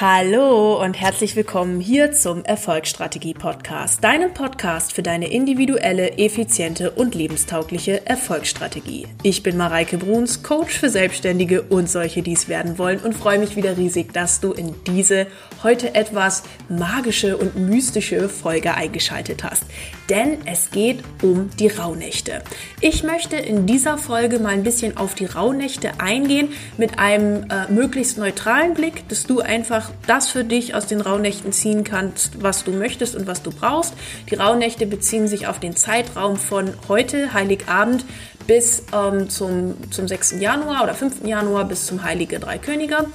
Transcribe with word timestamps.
Hallo 0.00 0.82
und 0.82 1.00
herzlich 1.00 1.36
willkommen 1.36 1.78
hier 1.78 2.10
zum 2.10 2.44
Erfolgsstrategie 2.44 3.32
Podcast, 3.32 4.02
deinem 4.02 4.34
Podcast 4.34 4.92
für 4.92 5.04
deine 5.04 5.30
individuelle, 5.30 6.18
effiziente 6.18 6.90
und 6.90 7.14
lebenstaugliche 7.14 8.04
Erfolgsstrategie. 8.04 9.06
Ich 9.22 9.44
bin 9.44 9.56
Mareike 9.56 9.96
Bruns, 9.96 10.42
Coach 10.42 10.76
für 10.76 10.88
Selbstständige 10.88 11.62
und 11.62 11.88
solche, 11.88 12.22
die 12.22 12.32
es 12.32 12.48
werden 12.48 12.76
wollen 12.76 12.98
und 12.98 13.14
freue 13.14 13.38
mich 13.38 13.54
wieder 13.54 13.76
riesig, 13.76 14.12
dass 14.12 14.40
du 14.40 14.50
in 14.50 14.74
diese 14.84 15.28
heute 15.62 15.94
etwas 15.94 16.42
magische 16.68 17.36
und 17.36 17.54
mystische 17.54 18.28
Folge 18.28 18.74
eingeschaltet 18.74 19.44
hast. 19.44 19.62
Denn 20.10 20.38
es 20.44 20.72
geht 20.72 21.04
um 21.22 21.50
die 21.60 21.68
Rauhnächte. 21.68 22.42
Ich 22.80 23.04
möchte 23.04 23.36
in 23.36 23.64
dieser 23.64 23.96
Folge 23.96 24.40
mal 24.40 24.54
ein 24.54 24.64
bisschen 24.64 24.96
auf 24.96 25.14
die 25.14 25.26
Rauhnächte 25.26 26.00
eingehen 26.00 26.48
mit 26.78 26.98
einem 26.98 27.44
äh, 27.48 27.70
möglichst 27.70 28.18
neutralen 28.18 28.74
Blick, 28.74 29.08
dass 29.08 29.22
du 29.22 29.38
einfach 29.38 29.84
einfach 29.84 29.93
das 30.06 30.28
für 30.28 30.44
dich 30.44 30.74
aus 30.74 30.86
den 30.86 31.00
Rauhnächten 31.00 31.52
ziehen 31.52 31.84
kannst, 31.84 32.42
was 32.42 32.64
du 32.64 32.72
möchtest 32.72 33.16
und 33.16 33.26
was 33.26 33.42
du 33.42 33.50
brauchst. 33.50 33.94
Die 34.30 34.34
Rauhnächte 34.34 34.86
beziehen 34.86 35.28
sich 35.28 35.46
auf 35.46 35.60
den 35.60 35.76
Zeitraum 35.76 36.36
von 36.36 36.74
heute, 36.88 37.32
Heiligabend, 37.32 38.04
bis 38.46 38.84
ähm, 38.92 39.28
zum, 39.28 39.74
zum 39.90 40.08
6. 40.08 40.36
Januar 40.38 40.84
oder 40.84 40.94
5. 40.94 41.26
Januar 41.26 41.64
bis 41.64 41.86
zum 41.86 42.02
Heilige 42.02 42.38
Drei 42.38 42.58
Könige. 42.58 43.06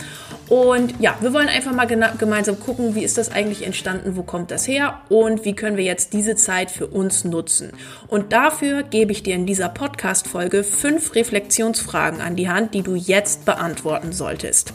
Und 0.47 0.95
ja, 0.99 1.15
wir 1.21 1.31
wollen 1.31 1.47
einfach 1.47 1.73
mal 1.73 1.85
gemeinsam 1.85 2.59
gucken, 2.59 2.95
wie 2.95 3.03
ist 3.03 3.19
das 3.19 3.31
eigentlich 3.31 3.63
entstanden, 3.63 4.15
wo 4.15 4.23
kommt 4.23 4.49
das 4.49 4.67
her 4.67 4.99
und 5.07 5.45
wie 5.45 5.53
können 5.53 5.77
wir 5.77 5.83
jetzt 5.83 6.13
diese 6.13 6.35
Zeit 6.35 6.71
für 6.71 6.87
uns 6.87 7.23
nutzen. 7.23 7.71
Und 8.07 8.33
dafür 8.33 8.81
gebe 8.81 9.11
ich 9.11 9.21
dir 9.21 9.35
in 9.35 9.45
dieser 9.45 9.69
Podcast-Folge 9.69 10.63
fünf 10.63 11.13
Reflexionsfragen 11.13 12.19
an 12.19 12.35
die 12.35 12.49
Hand, 12.49 12.73
die 12.73 12.81
du 12.81 12.95
jetzt 12.95 13.45
beantworten 13.45 14.11
solltest. 14.11 14.73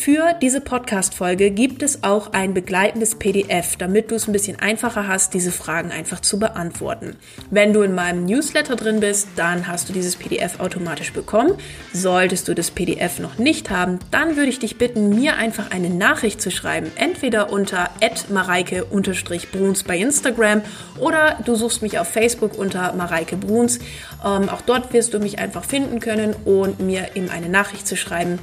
Für 0.00 0.32
diese 0.32 0.60
Podcast-Folge 0.60 1.50
gibt 1.50 1.82
es 1.82 2.04
auch 2.04 2.32
ein 2.32 2.54
begleitendes 2.54 3.16
PDF, 3.16 3.74
damit 3.74 4.12
du 4.12 4.14
es 4.14 4.28
ein 4.28 4.32
bisschen 4.32 4.56
einfacher 4.60 5.08
hast, 5.08 5.34
diese 5.34 5.50
Fragen 5.50 5.90
einfach 5.90 6.20
zu 6.20 6.38
beantworten. 6.38 7.16
Wenn 7.50 7.72
du 7.72 7.82
in 7.82 7.96
meinem 7.96 8.24
Newsletter 8.24 8.76
drin 8.76 9.00
bist, 9.00 9.26
dann 9.34 9.66
hast 9.66 9.88
du 9.88 9.92
dieses 9.92 10.14
PDF 10.14 10.60
automatisch 10.60 11.12
bekommen. 11.12 11.54
Solltest 11.92 12.46
du 12.46 12.54
das 12.54 12.70
PDF 12.70 13.18
noch 13.18 13.38
nicht 13.38 13.70
haben, 13.70 13.98
dann 14.12 14.36
würde 14.36 14.50
ich 14.50 14.60
dich 14.60 14.78
bitten, 14.78 15.08
mir 15.08 15.36
einfach 15.36 15.72
eine 15.72 15.90
Nachricht 15.90 16.40
zu 16.40 16.52
schreiben. 16.52 16.92
Entweder 16.94 17.50
unter 17.50 17.90
mareike-bruns 18.30 19.82
bei 19.82 19.98
Instagram 19.98 20.62
oder 21.00 21.38
du 21.44 21.56
suchst 21.56 21.82
mich 21.82 21.98
auf 21.98 22.06
Facebook 22.06 22.56
unter 22.56 22.92
Mareike 22.92 23.36
Bruns. 23.36 23.80
Ähm, 24.24 24.48
auch 24.48 24.60
dort 24.60 24.92
wirst 24.92 25.12
du 25.12 25.18
mich 25.18 25.40
einfach 25.40 25.64
finden 25.64 25.98
können 25.98 26.36
und 26.44 26.78
mir 26.78 27.16
eben 27.16 27.30
eine 27.30 27.48
Nachricht 27.48 27.88
zu 27.88 27.96
schreiben 27.96 28.38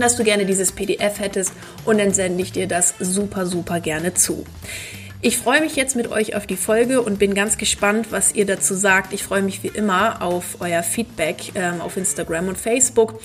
dass 0.00 0.16
du 0.16 0.24
gerne 0.24 0.46
dieses 0.46 0.72
PDF 0.72 1.20
hättest 1.20 1.52
und 1.84 1.98
dann 1.98 2.12
sende 2.12 2.42
ich 2.42 2.52
dir 2.52 2.66
das 2.66 2.94
super, 2.98 3.46
super 3.46 3.80
gerne 3.80 4.14
zu. 4.14 4.44
Ich 5.22 5.36
freue 5.36 5.60
mich 5.60 5.76
jetzt 5.76 5.96
mit 5.96 6.10
euch 6.10 6.34
auf 6.34 6.46
die 6.46 6.56
Folge 6.56 7.02
und 7.02 7.18
bin 7.18 7.34
ganz 7.34 7.58
gespannt, 7.58 8.06
was 8.10 8.34
ihr 8.34 8.46
dazu 8.46 8.72
sagt. 8.72 9.12
Ich 9.12 9.22
freue 9.22 9.42
mich 9.42 9.62
wie 9.62 9.68
immer 9.68 10.22
auf 10.22 10.56
euer 10.60 10.82
Feedback 10.82 11.52
ähm, 11.54 11.82
auf 11.82 11.98
Instagram 11.98 12.48
und 12.48 12.56
Facebook 12.56 13.20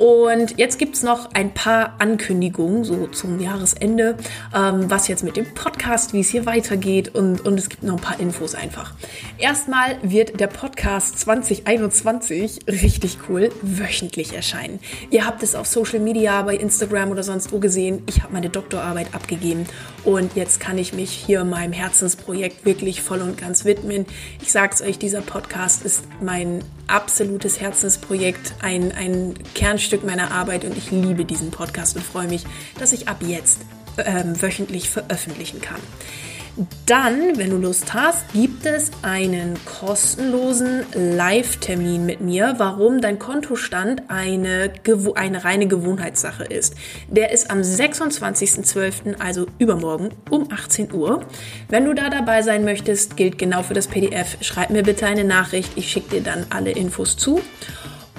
und 0.00 0.56
jetzt 0.56 0.78
gibt 0.78 0.96
es 0.96 1.02
noch 1.02 1.34
ein 1.34 1.52
paar 1.52 1.96
Ankündigungen, 1.98 2.84
so 2.84 3.06
zum 3.08 3.38
Jahresende, 3.38 4.16
ähm, 4.56 4.90
was 4.90 5.08
jetzt 5.08 5.22
mit 5.22 5.36
dem 5.36 5.52
Podcast, 5.52 6.14
wie 6.14 6.20
es 6.20 6.30
hier 6.30 6.46
weitergeht 6.46 7.14
und, 7.14 7.44
und 7.44 7.58
es 7.58 7.68
gibt 7.68 7.82
noch 7.82 7.96
ein 7.96 8.00
paar 8.00 8.18
Infos 8.18 8.54
einfach. 8.54 8.94
Erstmal 9.36 9.98
wird 10.02 10.40
der 10.40 10.46
Podcast 10.46 11.18
2021 11.18 12.60
richtig 12.66 13.18
cool 13.28 13.50
wöchentlich 13.60 14.32
erscheinen. 14.32 14.80
Ihr 15.10 15.26
habt 15.26 15.42
es 15.42 15.54
auf 15.54 15.66
Social 15.66 16.00
Media, 16.00 16.40
bei 16.40 16.56
Instagram 16.56 17.10
oder 17.10 17.22
sonst 17.22 17.52
wo 17.52 17.58
gesehen. 17.58 18.02
Ich 18.06 18.22
habe 18.22 18.32
meine 18.32 18.48
Doktorarbeit 18.48 19.14
abgegeben 19.14 19.66
und 20.04 20.34
jetzt 20.34 20.60
kann 20.60 20.78
ich 20.78 20.94
mich 20.94 21.10
hier 21.10 21.44
meinem 21.44 21.74
Herzensprojekt 21.74 22.64
wirklich 22.64 23.02
voll 23.02 23.20
und 23.20 23.36
ganz 23.36 23.66
widmen. 23.66 24.06
Ich 24.40 24.50
sage 24.50 24.72
es 24.72 24.80
euch, 24.80 24.98
dieser 24.98 25.20
Podcast 25.20 25.84
ist 25.84 26.04
mein 26.22 26.64
absolutes 26.86 27.60
Herzensprojekt, 27.60 28.54
ein, 28.62 28.92
ein 28.92 29.34
Kernstück 29.54 29.89
meiner 30.04 30.30
Arbeit 30.30 30.64
und 30.64 30.76
ich 30.76 30.90
liebe 30.90 31.24
diesen 31.24 31.50
Podcast 31.50 31.96
und 31.96 32.04
freue 32.04 32.28
mich, 32.28 32.44
dass 32.78 32.92
ich 32.92 33.08
ab 33.08 33.18
jetzt 33.20 33.60
ähm, 33.98 34.40
wöchentlich 34.40 34.90
veröffentlichen 34.90 35.60
kann. 35.60 35.80
Dann, 36.84 37.38
wenn 37.38 37.50
du 37.50 37.56
Lust 37.56 37.94
hast, 37.94 38.32
gibt 38.32 38.66
es 38.66 38.90
einen 39.02 39.54
kostenlosen 39.64 40.84
Live-Termin 40.94 42.04
mit 42.04 42.20
mir, 42.20 42.54
warum 42.58 43.00
dein 43.00 43.18
Kontostand 43.18 44.02
eine, 44.08 44.72
eine 45.14 45.44
reine 45.44 45.68
Gewohnheitssache 45.68 46.44
ist. 46.44 46.74
Der 47.08 47.30
ist 47.30 47.50
am 47.50 47.60
26.12., 47.60 49.20
also 49.20 49.46
übermorgen 49.58 50.10
um 50.28 50.50
18 50.50 50.92
Uhr. 50.92 51.24
Wenn 51.68 51.84
du 51.84 51.94
da 51.94 52.10
dabei 52.10 52.42
sein 52.42 52.64
möchtest, 52.64 53.16
gilt 53.16 53.38
genau 53.38 53.62
für 53.62 53.74
das 53.74 53.86
PDF. 53.86 54.36
Schreib 54.40 54.70
mir 54.70 54.82
bitte 54.82 55.06
eine 55.06 55.24
Nachricht, 55.24 55.72
ich 55.76 55.90
schicke 55.90 56.16
dir 56.16 56.22
dann 56.22 56.46
alle 56.50 56.72
Infos 56.72 57.16
zu. 57.16 57.40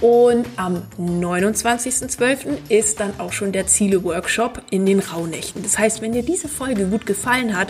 Und 0.02 0.48
am 0.58 0.82
29.12. 1.00 2.70
ist 2.70 3.00
dann 3.00 3.20
auch 3.20 3.32
schon 3.32 3.52
der 3.52 3.68
Ziele-Workshop 3.68 4.64
in 4.72 4.88
den 4.88 5.00
Rauhnächten. 5.00 5.62
Das 5.62 5.78
heißt, 5.78 6.02
wenn 6.02 6.12
dir 6.12 6.24
diese 6.24 6.48
Folge 6.48 6.88
gut 6.88 7.06
gefallen 7.06 7.56
hat, 7.56 7.68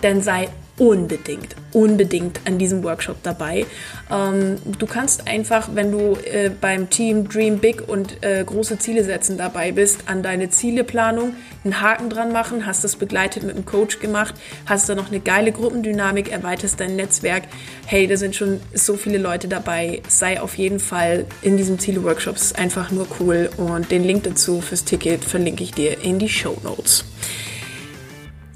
dann 0.00 0.22
sei 0.22 0.48
unbedingt, 0.78 1.54
unbedingt 1.72 2.40
an 2.46 2.58
diesem 2.58 2.82
Workshop 2.82 3.16
dabei. 3.22 3.66
Ähm, 4.10 4.56
du 4.78 4.86
kannst 4.86 5.26
einfach, 5.28 5.68
wenn 5.74 5.92
du 5.92 6.16
äh, 6.24 6.50
beim 6.50 6.88
Team 6.88 7.28
Dream 7.28 7.58
Big 7.58 7.88
und 7.88 8.22
äh, 8.24 8.42
große 8.44 8.78
Ziele 8.78 9.04
setzen 9.04 9.36
dabei 9.36 9.72
bist, 9.72 10.04
an 10.06 10.22
deine 10.22 10.48
Zieleplanung 10.48 11.34
einen 11.64 11.80
Haken 11.80 12.08
dran 12.08 12.32
machen, 12.32 12.66
hast 12.66 12.84
das 12.84 12.96
begleitet 12.96 13.42
mit 13.42 13.54
einem 13.54 13.66
Coach 13.66 14.00
gemacht, 14.00 14.34
hast 14.66 14.88
da 14.88 14.94
noch 14.94 15.08
eine 15.08 15.20
geile 15.20 15.52
Gruppendynamik, 15.52 16.32
erweiterst 16.32 16.80
dein 16.80 16.96
Netzwerk. 16.96 17.44
Hey, 17.86 18.06
da 18.06 18.16
sind 18.16 18.34
schon 18.34 18.60
so 18.72 18.96
viele 18.96 19.18
Leute 19.18 19.48
dabei. 19.48 20.02
Sei 20.08 20.40
auf 20.40 20.56
jeden 20.56 20.80
Fall 20.80 21.26
in 21.42 21.56
diesem 21.56 21.78
Ziele-Workshop. 21.78 22.36
Ist 22.36 22.58
einfach 22.58 22.90
nur 22.90 23.06
cool 23.20 23.50
und 23.58 23.90
den 23.90 24.04
Link 24.04 24.24
dazu 24.24 24.60
fürs 24.60 24.84
Ticket 24.84 25.24
verlinke 25.24 25.62
ich 25.62 25.72
dir 25.72 26.02
in 26.02 26.18
die 26.18 26.28
Show 26.28 26.56
Notes. 26.64 27.04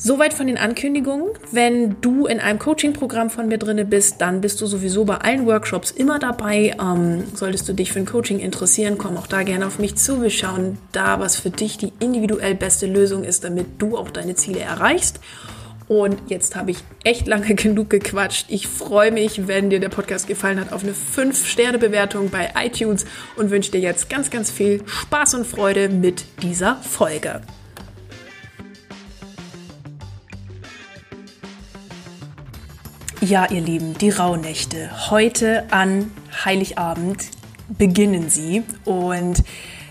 Soweit 0.07 0.35
von 0.35 0.47
den 0.47 0.57
Ankündigungen. 0.57 1.31
Wenn 1.51 2.01
du 2.01 2.27
in 2.27 2.39
einem 2.39 2.61
Coaching-Programm 2.61 3.29
von 3.29 3.49
mir 3.49 3.59
drinne 3.59 3.85
bist, 3.85 4.21
dann 4.21 4.41
bist 4.41 4.61
du 4.61 4.67
sowieso 4.67 5.05
bei 5.05 5.17
allen 5.17 5.47
Workshops 5.47 5.91
immer 5.91 6.21
dabei. 6.21 6.77
Ähm, 6.81 7.25
solltest 7.35 7.69
du 7.69 7.73
dich 7.73 7.91
für 7.91 7.99
ein 7.99 8.07
Coaching 8.07 8.39
interessieren, 8.39 8.99
komm 8.99 9.17
auch 9.17 9.27
da 9.27 9.43
gerne 9.43 9.67
auf 9.67 9.81
mich 9.81 9.97
zu. 9.97 10.23
Wir 10.23 10.31
schauen 10.31 10.79
da, 10.93 11.19
was 11.19 11.35
für 11.35 11.51
dich 11.51 11.77
die 11.79 11.93
individuell 11.99 12.55
beste 12.55 12.87
Lösung 12.87 13.25
ist, 13.25 13.43
damit 13.43 13.67
du 13.79 13.97
auch 13.97 14.11
deine 14.11 14.37
Ziele 14.37 14.61
erreichst. 14.61 15.19
Und 15.89 16.17
jetzt 16.29 16.55
habe 16.55 16.71
ich 16.71 16.79
echt 17.03 17.27
lange 17.27 17.55
genug 17.57 17.91
gequatscht. 17.91 18.47
Ich 18.49 18.69
freue 18.69 19.11
mich, 19.11 19.49
wenn 19.49 19.71
dir 19.71 19.81
der 19.81 19.89
Podcast 19.89 20.29
gefallen 20.29 20.61
hat, 20.61 20.73
auf 20.73 20.85
eine 20.85 20.93
5-Sterne-Bewertung 20.93 22.31
bei 22.31 22.53
iTunes 22.57 23.07
und 23.35 23.51
wünsche 23.51 23.73
dir 23.73 23.81
jetzt 23.81 24.09
ganz, 24.09 24.31
ganz 24.31 24.53
viel 24.53 24.85
Spaß 24.87 25.35
und 25.35 25.49
Freude 25.49 25.89
mit 25.89 26.27
dieser 26.45 26.77
Folge. 26.77 27.41
Ja, 33.23 33.47
ihr 33.51 33.63
Lieben, 33.63 33.97
die 33.97 34.11
Rauhnächte. 34.11 34.91
Heute 35.11 35.65
an 35.71 36.13
Heiligabend 36.45 37.29
beginnen 37.67 38.29
sie 38.29 38.63
und 38.85 39.43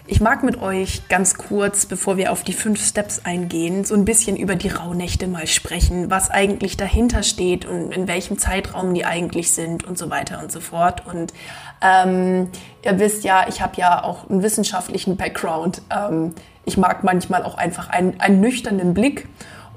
ich 0.06 0.22
mag 0.22 0.44
mit 0.44 0.62
euch 0.62 1.10
ganz 1.10 1.34
kurz, 1.34 1.88
bevor 1.88 2.18
wir 2.18 2.32
auf 2.32 2.44
die 2.44 2.54
fünf 2.54 2.86
Steps 2.86 3.22
eingehen, 3.24 3.84
so 3.84 3.96
ein 3.96 4.06
bisschen 4.06 4.38
über 4.38 4.56
die 4.56 4.68
Rauhnächte 4.68 5.26
mal 5.26 5.48
sprechen, 5.48 6.12
was 6.12 6.30
eigentlich 6.30 6.78
dahinter 6.78 7.24
steht 7.24 7.66
und 7.66 7.92
in 7.92 8.08
welchem 8.08 8.38
Zeitraum 8.38 8.94
die 8.94 9.06
eigentlich 9.06 9.52
sind 9.52 9.84
und 9.84 9.98
so 9.98 10.12
weiter 10.12 10.40
und 10.44 10.52
so 10.52 10.60
fort. 10.60 11.08
Und 11.08 11.34
ähm, 11.82 12.50
ihr 12.84 13.00
wisst 13.00 13.24
ja, 13.24 13.48
ich 13.50 13.60
habe 13.60 13.74
ja 13.78 14.04
auch 14.04 14.30
einen 14.30 14.44
wissenschaftlichen 14.44 15.18
Background. 15.18 15.82
Ähm, 15.90 16.36
ich 16.64 16.78
mag 16.78 17.04
manchmal 17.04 17.42
auch 17.44 17.58
einfach 17.58 17.90
einen, 17.90 18.20
einen 18.20 18.40
nüchternen 18.40 18.94
Blick 18.94 19.28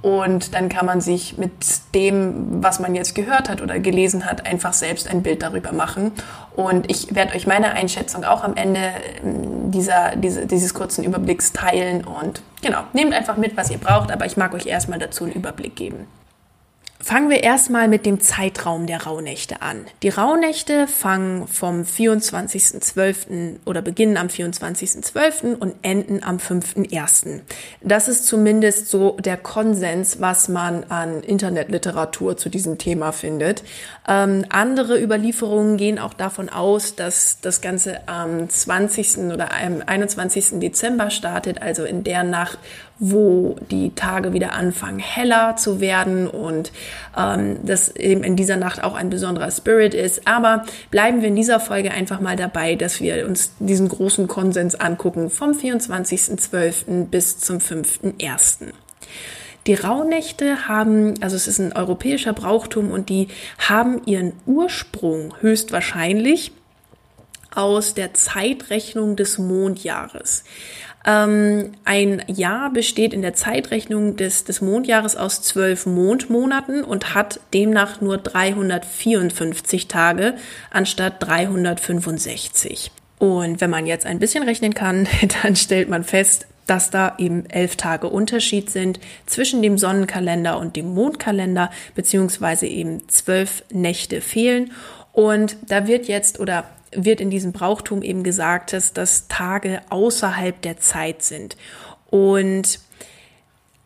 und 0.02 0.54
dann 0.54 0.68
kann 0.68 0.86
man 0.86 1.00
sich 1.00 1.38
mit 1.38 1.52
dem, 1.94 2.62
was 2.62 2.78
man 2.78 2.94
jetzt 2.94 3.14
gehört 3.14 3.48
hat 3.48 3.60
oder 3.60 3.78
gelesen 3.78 4.24
hat, 4.26 4.46
einfach 4.46 4.72
selbst 4.72 5.08
ein 5.08 5.22
Bild 5.22 5.42
darüber 5.42 5.72
machen. 5.72 6.12
Und 6.54 6.90
ich 6.90 7.14
werde 7.14 7.34
euch 7.34 7.46
meine 7.46 7.72
Einschätzung 7.72 8.24
auch 8.24 8.44
am 8.44 8.56
Ende 8.56 8.80
ähm, 9.24 9.70
dieser, 9.70 10.16
diese, 10.16 10.46
dieses 10.46 10.74
kurzen 10.74 11.04
Überblicks 11.04 11.52
teilen. 11.52 12.04
Und 12.04 12.42
genau, 12.62 12.80
nehmt 12.92 13.12
einfach 13.12 13.36
mit, 13.36 13.56
was 13.56 13.70
ihr 13.70 13.78
braucht, 13.78 14.10
aber 14.10 14.26
ich 14.26 14.36
mag 14.36 14.54
euch 14.54 14.66
erstmal 14.66 14.98
dazu 14.98 15.24
einen 15.24 15.32
Überblick 15.32 15.74
geben. 15.76 16.06
Fangen 17.00 17.30
wir 17.30 17.44
erstmal 17.44 17.86
mit 17.86 18.04
dem 18.06 18.20
Zeitraum 18.20 18.88
der 18.88 19.04
Rauhnächte 19.04 19.62
an. 19.62 19.86
Die 20.02 20.08
Rauhnächte 20.08 20.88
fangen 20.88 21.46
vom 21.46 21.82
24.12. 21.82 23.60
oder 23.64 23.82
beginnen 23.82 24.16
am 24.16 24.26
24.12. 24.26 25.54
und 25.54 25.76
enden 25.82 26.24
am 26.24 26.38
5.1. 26.38 27.40
Das 27.82 28.08
ist 28.08 28.26
zumindest 28.26 28.88
so 28.88 29.16
der 29.20 29.36
Konsens, 29.36 30.20
was 30.20 30.48
man 30.48 30.84
an 30.88 31.22
Internetliteratur 31.22 32.36
zu 32.36 32.48
diesem 32.48 32.78
Thema 32.78 33.12
findet. 33.12 33.62
Ähm, 34.08 34.44
andere 34.48 35.00
Überlieferungen 35.00 35.76
gehen 35.76 36.00
auch 36.00 36.14
davon 36.14 36.48
aus, 36.48 36.96
dass 36.96 37.40
das 37.40 37.60
Ganze 37.60 38.08
am 38.08 38.50
20. 38.50 39.18
oder 39.32 39.52
am 39.52 39.84
21. 39.86 40.58
Dezember 40.58 41.10
startet, 41.10 41.62
also 41.62 41.84
in 41.84 42.02
der 42.02 42.24
Nacht, 42.24 42.58
wo 42.98 43.56
die 43.70 43.94
Tage 43.94 44.32
wieder 44.32 44.52
anfangen 44.52 44.98
heller 44.98 45.56
zu 45.56 45.80
werden 45.80 46.26
und 46.26 46.72
ähm, 47.16 47.58
das 47.64 47.94
eben 47.94 48.24
in 48.24 48.36
dieser 48.36 48.56
Nacht 48.56 48.82
auch 48.82 48.94
ein 48.94 49.10
besonderer 49.10 49.50
Spirit 49.50 49.94
ist. 49.94 50.26
Aber 50.26 50.64
bleiben 50.90 51.20
wir 51.20 51.28
in 51.28 51.36
dieser 51.36 51.60
Folge 51.60 51.90
einfach 51.92 52.20
mal 52.20 52.36
dabei, 52.36 52.74
dass 52.74 53.00
wir 53.00 53.26
uns 53.26 53.52
diesen 53.60 53.88
großen 53.88 54.26
Konsens 54.26 54.74
angucken 54.74 55.30
vom 55.30 55.52
24.12. 55.52 57.06
bis 57.06 57.38
zum 57.38 57.58
5.1. 57.58 58.72
Die 59.66 59.74
Rauhnächte 59.74 60.66
haben, 60.66 61.14
also 61.20 61.36
es 61.36 61.46
ist 61.46 61.58
ein 61.58 61.74
europäischer 61.74 62.32
Brauchtum 62.32 62.90
und 62.90 63.10
die 63.10 63.28
haben 63.58 64.00
ihren 64.06 64.32
Ursprung 64.46 65.34
höchstwahrscheinlich 65.40 66.52
aus 67.54 67.94
der 67.94 68.14
Zeitrechnung 68.14 69.16
des 69.16 69.38
Mondjahres. 69.38 70.44
Ähm, 71.06 71.72
ein 71.84 72.22
Jahr 72.26 72.72
besteht 72.72 73.14
in 73.14 73.22
der 73.22 73.34
Zeitrechnung 73.34 74.16
des, 74.16 74.44
des 74.44 74.60
Mondjahres 74.60 75.16
aus 75.16 75.42
zwölf 75.42 75.86
Mondmonaten 75.86 76.84
und 76.84 77.14
hat 77.14 77.40
demnach 77.54 78.00
nur 78.00 78.18
354 78.18 79.88
Tage 79.88 80.34
anstatt 80.70 81.22
365. 81.22 82.90
Und 83.18 83.60
wenn 83.60 83.70
man 83.70 83.86
jetzt 83.86 84.06
ein 84.06 84.18
bisschen 84.18 84.44
rechnen 84.44 84.74
kann, 84.74 85.08
dann 85.42 85.56
stellt 85.56 85.88
man 85.88 86.04
fest, 86.04 86.46
dass 86.66 86.90
da 86.90 87.14
eben 87.18 87.46
elf 87.46 87.76
Tage 87.76 88.08
Unterschied 88.08 88.70
sind 88.70 89.00
zwischen 89.26 89.62
dem 89.62 89.78
Sonnenkalender 89.78 90.58
und 90.58 90.76
dem 90.76 90.92
Mondkalender, 90.92 91.70
beziehungsweise 91.94 92.66
eben 92.66 93.08
zwölf 93.08 93.64
Nächte 93.72 94.20
fehlen. 94.20 94.72
Und 95.12 95.56
da 95.66 95.86
wird 95.86 96.06
jetzt 96.06 96.38
oder 96.38 96.64
wird 96.93 97.20
in 97.20 97.31
diesem 97.31 97.52
Brauchtum 97.52 98.02
eben 98.02 98.23
gesagt, 98.23 98.73
dass 98.73 98.93
das 98.93 99.29
Tage 99.29 99.81
außerhalb 99.90 100.61
der 100.62 100.79
Zeit 100.79 101.23
sind. 101.23 101.56
Und 102.11 102.81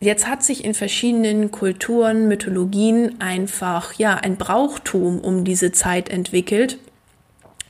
jetzt 0.00 0.26
hat 0.26 0.42
sich 0.42 0.64
in 0.64 0.74
verschiedenen 0.74 1.50
Kulturen, 1.50 2.28
Mythologien 2.28 3.20
einfach 3.20 3.94
ja 3.94 4.14
ein 4.14 4.36
Brauchtum 4.36 5.20
um 5.20 5.44
diese 5.44 5.72
Zeit 5.72 6.08
entwickelt, 6.08 6.78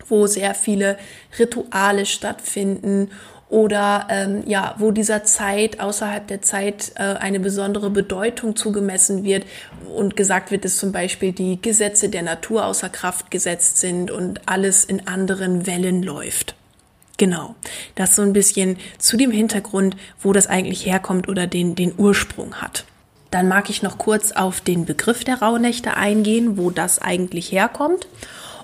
wo 0.08 0.26
sehr 0.26 0.54
viele 0.54 0.98
Rituale 1.38 2.06
stattfinden 2.06 3.10
oder 3.52 4.06
ähm, 4.08 4.44
ja, 4.46 4.74
wo 4.78 4.92
dieser 4.92 5.24
Zeit 5.24 5.78
außerhalb 5.78 6.26
der 6.26 6.40
Zeit 6.40 6.92
äh, 6.94 7.02
eine 7.02 7.38
besondere 7.38 7.90
Bedeutung 7.90 8.56
zugemessen 8.56 9.24
wird 9.24 9.44
und 9.94 10.16
gesagt 10.16 10.50
wird, 10.50 10.64
dass 10.64 10.78
zum 10.78 10.90
Beispiel 10.90 11.32
die 11.32 11.60
Gesetze 11.60 12.08
der 12.08 12.22
Natur 12.22 12.64
außer 12.64 12.88
Kraft 12.88 13.30
gesetzt 13.30 13.76
sind 13.76 14.10
und 14.10 14.40
alles 14.48 14.86
in 14.86 15.06
anderen 15.06 15.66
Wellen 15.66 16.02
läuft. 16.02 16.54
Genau, 17.18 17.54
das 17.94 18.16
so 18.16 18.22
ein 18.22 18.32
bisschen 18.32 18.78
zu 18.96 19.18
dem 19.18 19.30
Hintergrund, 19.30 19.98
wo 20.22 20.32
das 20.32 20.46
eigentlich 20.46 20.86
herkommt 20.86 21.28
oder 21.28 21.46
den, 21.46 21.74
den 21.74 21.92
Ursprung 21.98 22.54
hat. 22.54 22.86
Dann 23.30 23.48
mag 23.48 23.68
ich 23.68 23.82
noch 23.82 23.98
kurz 23.98 24.32
auf 24.32 24.62
den 24.62 24.86
Begriff 24.86 25.24
der 25.24 25.42
Rauhnächte 25.42 25.94
eingehen, 25.94 26.56
wo 26.56 26.70
das 26.70 27.00
eigentlich 27.00 27.52
herkommt. 27.52 28.06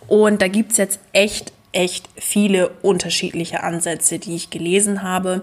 Und 0.06 0.40
da 0.40 0.49
gibt's 0.49 0.79
jetzt 0.79 0.99
echt 1.12 1.52
echt 1.78 2.08
viele 2.16 2.70
unterschiedliche 2.82 3.62
Ansätze, 3.62 4.19
die 4.19 4.34
ich 4.34 4.50
gelesen 4.50 5.04
habe. 5.04 5.42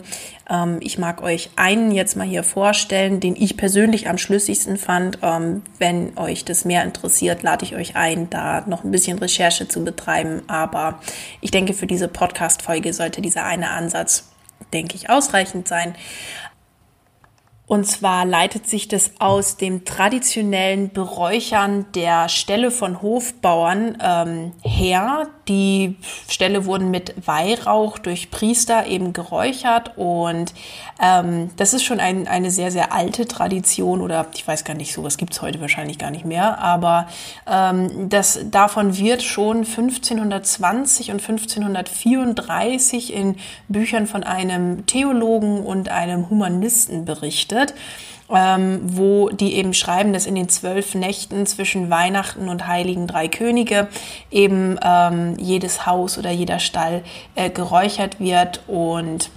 Ähm, 0.50 0.80
ich 0.82 0.98
mag 0.98 1.24
euch 1.24 1.50
einen 1.56 1.92
jetzt 1.92 2.18
mal 2.18 2.28
hier 2.28 2.44
vorstellen, 2.44 3.22
den 3.22 3.38
ich 3.38 3.56
persönlich 3.56 4.10
am 4.10 4.18
schlüssigsten 4.18 4.76
fand. 4.76 5.20
Ähm, 5.22 5.62
wenn 5.80 6.18
euch 6.18 6.44
das 6.44 6.66
mehr 6.66 6.84
interessiert, 6.84 7.42
lade 7.42 7.64
ich 7.64 7.78
euch 7.78 7.96
ein, 7.96 8.30
da 8.30 8.66
noch 8.68 8.84
ein 8.84 8.92
bisschen 8.92 9.18
Recherche 9.18 9.70
zu 9.70 9.86
betreiben. 9.86 10.42
Aber 10.48 11.00
ich 11.40 11.52
denke, 11.52 11.74
für 11.74 11.88
diese 11.88 12.10
Podcast-Folge 12.10 12.92
sollte 12.92 13.22
dieser 13.22 13.46
eine 13.46 13.70
Ansatz, 13.70 14.30
denke 14.74 14.96
ich, 14.98 15.10
ausreichend 15.10 15.70
sein. 15.70 15.96
Und 17.66 17.88
zwar 17.88 18.26
leitet 18.26 18.68
sich 18.68 18.90
das 18.90 19.12
aus 19.20 19.56
dem 19.56 19.86
traditionellen 19.86 20.92
Beräuchern 20.92 21.86
der 21.96 22.28
Ställe 22.28 22.72
von 22.72 23.02
Hofbauern 23.02 23.98
ähm, 24.04 24.52
her. 24.64 25.30
Die 25.48 25.96
Ställe 26.28 26.66
wurden 26.66 26.90
mit 26.90 27.14
Weihrauch 27.28 28.00
durch 28.00 28.32
Priester 28.32 28.88
eben 28.88 29.14
geräuchert 29.14 29.92
und 29.96 30.54
ähm, 31.02 31.52
das 31.58 31.74
ist 31.74 31.84
schon 31.84 32.00
ein, 32.00 32.28
eine 32.28 32.50
sehr, 32.50 32.72
sehr 32.72 32.94
alte 32.94 33.28
Tradition 33.28 34.02
oder 34.02 34.28
ich 34.34 34.48
weiß 34.48 34.64
gar 34.64 34.74
nicht, 34.74 34.94
sowas 34.94 35.18
gibt's 35.18 35.42
heute 35.42 35.62
wahrscheinlich 35.62 36.00
gar 36.00 36.10
nicht 36.10 36.26
mehr, 36.26 36.58
aber 36.60 37.08
ähm, 37.48 38.10
das, 38.10 38.40
davon 38.50 38.98
wird 38.98 39.22
schon 39.22 39.58
1520 39.58 41.12
und 41.12 41.22
1534 41.22 43.14
in 43.14 43.36
Büchern 43.68 44.08
von 44.08 44.24
einem 44.24 44.86
Theologen 44.86 45.64
und 45.64 45.90
einem 45.90 46.30
Humanisten 46.30 47.06
berichtet, 47.06 47.76
ähm, 48.34 48.80
wo 48.84 49.30
die 49.30 49.54
eben 49.56 49.74
schreiben, 49.74 50.14
dass 50.14 50.26
in 50.26 50.36
den 50.36 50.50
zwölf 50.50 50.96
Nächten 50.96 51.46
zwischen 51.46 51.90
Weihnachten 51.90 52.50
und 52.50 52.68
Heiligen 52.68 53.08
Drei 53.08 53.28
Könige 53.28 53.88
eben 54.32 54.80
ähm, 54.84 55.36
jedes 55.38 55.86
Haus 55.86 56.18
oder 56.18 56.32
jeder 56.32 56.60
Stall 56.60 57.04
äh, 57.36 57.50
geräuchert 57.50 58.20
wird 58.20 58.64
und 58.68 59.30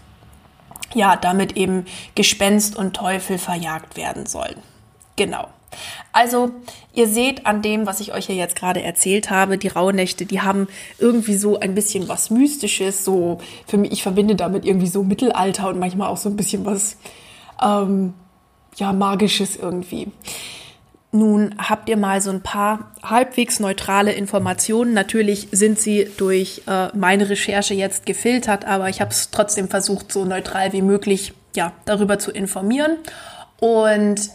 ja, 0.95 1.17
damit 1.17 1.57
eben 1.57 1.85
Gespenst 2.15 2.77
und 2.77 2.97
Teufel 2.97 3.37
verjagt 3.37 3.97
werden 3.97 4.25
sollen. 4.25 4.57
Genau. 5.17 5.49
Also, 6.13 6.51
ihr 6.95 7.07
seht 7.09 7.45
an 7.45 7.61
dem, 7.61 7.87
was 7.87 8.01
ich 8.01 8.15
euch 8.15 8.27
hier 8.27 8.37
jetzt 8.37 8.57
gerade 8.57 8.83
erzählt 8.83 9.29
habe, 9.29 9.59
die 9.59 9.69
Rauhnächte, 9.69 10.25
die 10.25 10.41
haben 10.41 10.67
irgendwie 10.99 11.35
so 11.35 11.61
ein 11.61 11.75
bisschen 11.75 12.09
was 12.09 12.31
Mystisches, 12.31 13.05
so 13.05 13.39
für 13.67 13.77
mich, 13.77 13.93
ich 13.93 14.03
verbinde 14.03 14.35
damit 14.35 14.65
irgendwie 14.65 14.87
so 14.87 15.03
Mittelalter 15.03 15.69
und 15.69 15.79
manchmal 15.79 16.09
auch 16.09 16.17
so 16.17 16.31
ein 16.31 16.37
bisschen 16.37 16.65
was 16.65 16.97
ähm, 17.63 18.15
ja, 18.79 18.93
magisches 18.93 19.57
irgendwie. 19.57 20.09
Nun 21.11 21.55
habt 21.57 21.89
ihr 21.89 21.97
mal 21.97 22.21
so 22.21 22.31
ein 22.31 22.43
paar 22.43 22.93
halbwegs 23.03 23.61
neutrale 23.61 24.13
Informationen. 24.13 24.93
Natürlich 24.93 25.49
sind 25.53 25.81
sie 25.81 26.11
durch 26.19 26.63
äh, 26.67 26.89
meine 26.95 27.31
Recherche 27.31 27.73
jetzt 27.73 28.05
gefiltert, 28.05 28.67
aber 28.67 28.91
ich 28.91 29.01
habe 29.01 29.11
es 29.11 29.31
trotzdem 29.31 29.69
versucht, 29.69 30.13
so 30.13 30.27
neutral 30.27 30.73
wie 30.75 30.83
möglich 30.83 31.33
ja, 31.57 31.73
darüber 31.87 32.19
zu 32.19 32.31
informieren. 32.31 32.99
Und 33.59 34.31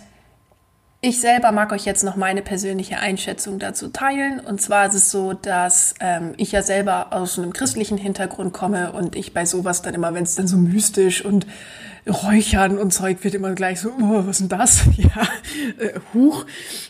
ich 0.99 1.19
selber 1.21 1.51
mag 1.51 1.71
euch 1.73 1.85
jetzt 1.85 2.03
noch 2.03 2.15
meine 2.15 2.41
persönliche 2.41 2.97
Einschätzung 2.97 3.59
dazu 3.59 3.89
teilen. 3.89 4.39
Und 4.39 4.59
zwar 4.61 4.87
ist 4.87 4.95
es 4.95 5.11
so, 5.11 5.33
dass 5.33 5.93
ähm, 5.99 6.33
ich 6.37 6.53
ja 6.53 6.63
selber 6.63 7.07
aus 7.11 7.37
einem 7.37 7.53
christlichen 7.53 7.97
Hintergrund 7.97 8.51
komme 8.51 8.93
und 8.93 9.15
ich 9.15 9.33
bei 9.33 9.45
sowas 9.45 9.83
dann 9.83 9.93
immer, 9.93 10.13
wenn 10.13 10.23
es 10.23 10.35
dann 10.35 10.47
so 10.47 10.57
mystisch 10.57 11.23
und 11.23 11.45
Räuchern 12.07 12.77
und 12.77 12.91
Zeug 12.91 13.23
wird 13.23 13.33
immer 13.33 13.53
gleich 13.53 13.79
so, 13.79 13.89
oh, 13.89 14.25
was 14.25 14.39
ist 14.39 14.51
denn 14.51 14.57
das? 14.57 14.83
Ja, 14.97 15.23
äh, 15.79 15.99
huch. 16.13 16.45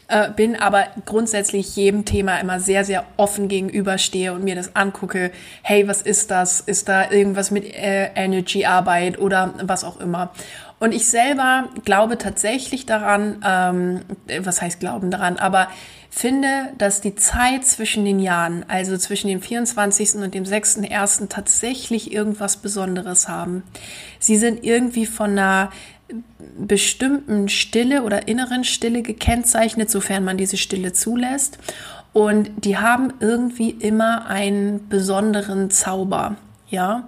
Äh, 0.07 0.31
bin 0.31 0.55
aber 0.55 0.87
grundsätzlich 1.05 1.75
jedem 1.75 2.05
Thema 2.05 2.39
immer 2.39 2.59
sehr, 2.59 2.83
sehr 2.83 3.05
offen 3.17 3.47
gegenüberstehe 3.47 4.33
und 4.33 4.43
mir 4.43 4.55
das 4.55 4.75
angucke. 4.75 5.31
Hey, 5.61 5.87
was 5.87 6.01
ist 6.01 6.31
das? 6.31 6.61
Ist 6.61 6.89
da 6.89 7.11
irgendwas 7.11 7.51
mit 7.51 7.65
äh, 7.75 8.11
Energy-Arbeit 8.15 9.19
oder 9.19 9.53
was 9.61 9.83
auch 9.83 9.99
immer? 9.99 10.31
Und 10.79 10.93
ich 10.93 11.07
selber 11.07 11.69
glaube 11.85 12.17
tatsächlich 12.17 12.85
daran, 12.85 13.41
ähm, 13.47 14.01
was 14.41 14.61
heißt 14.61 14.79
glauben 14.79 15.11
daran, 15.11 15.37
aber 15.37 15.69
finde, 16.13 16.69
dass 16.77 17.01
die 17.01 17.15
Zeit 17.15 17.65
zwischen 17.65 18.05
den 18.05 18.19
Jahren, 18.19 18.63
also 18.67 18.97
zwischen 18.97 19.29
dem 19.29 19.41
24. 19.41 20.15
und 20.15 20.35
dem 20.35 20.43
6.1. 20.43 21.27
tatsächlich 21.27 22.13
irgendwas 22.13 22.57
Besonderes 22.57 23.27
haben. 23.27 23.63
Sie 24.19 24.37
sind 24.37 24.63
irgendwie 24.63 25.07
von 25.07 25.31
einer 25.31 25.71
bestimmten 26.57 27.49
Stille 27.49 28.03
oder 28.03 28.27
inneren 28.27 28.63
Stille 28.63 29.01
gekennzeichnet, 29.01 29.89
sofern 29.89 30.23
man 30.23 30.37
diese 30.37 30.57
Stille 30.57 30.93
zulässt. 30.93 31.57
Und 32.13 32.51
die 32.63 32.77
haben 32.77 33.13
irgendwie 33.19 33.71
immer 33.71 34.27
einen 34.27 34.87
besonderen 34.87 35.71
Zauber. 35.71 36.35
Ja, 36.69 37.07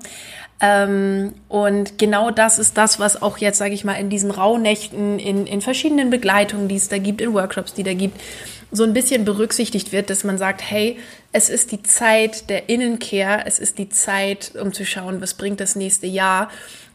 ähm, 0.62 1.34
und 1.48 2.00
genau 2.00 2.32
das 2.32 2.60
ist 2.60 2.78
das, 2.78 3.00
was 3.00 3.22
auch 3.22 3.38
jetzt, 3.38 3.58
sage 3.58 3.74
ich 3.74 3.84
mal, 3.84 3.94
in 3.94 4.10
diesen 4.10 4.32
Rauhnächten, 4.32 5.20
in, 5.20 5.46
in 5.46 5.62
verschiedenen 5.62 6.10
Begleitungen, 6.10 6.68
die 6.68 6.76
es 6.76 6.88
da 6.88 6.98
gibt, 6.98 7.22
in 7.22 7.34
Workshops, 7.34 7.74
die 7.74 7.84
da 7.84 7.94
gibt, 7.94 8.20
so 8.76 8.84
ein 8.84 8.94
bisschen 8.94 9.26
berücksichtigt 9.26 9.92
wird, 9.92 10.10
dass 10.10 10.24
man 10.24 10.38
sagt, 10.38 10.62
hey, 10.62 10.98
es 11.32 11.50
ist 11.50 11.72
die 11.72 11.84
Zeit 11.84 12.50
der 12.50 12.70
Innenkehr, 12.70 13.44
es 13.46 13.60
ist 13.60 13.78
die 13.78 13.90
Zeit, 13.90 14.54
um 14.60 14.74
zu 14.74 14.86
schauen, 14.86 15.22
was 15.22 15.34
bringt 15.34 15.60
das 15.60 15.76
nächste 15.76 16.08
Jahr. 16.08 16.50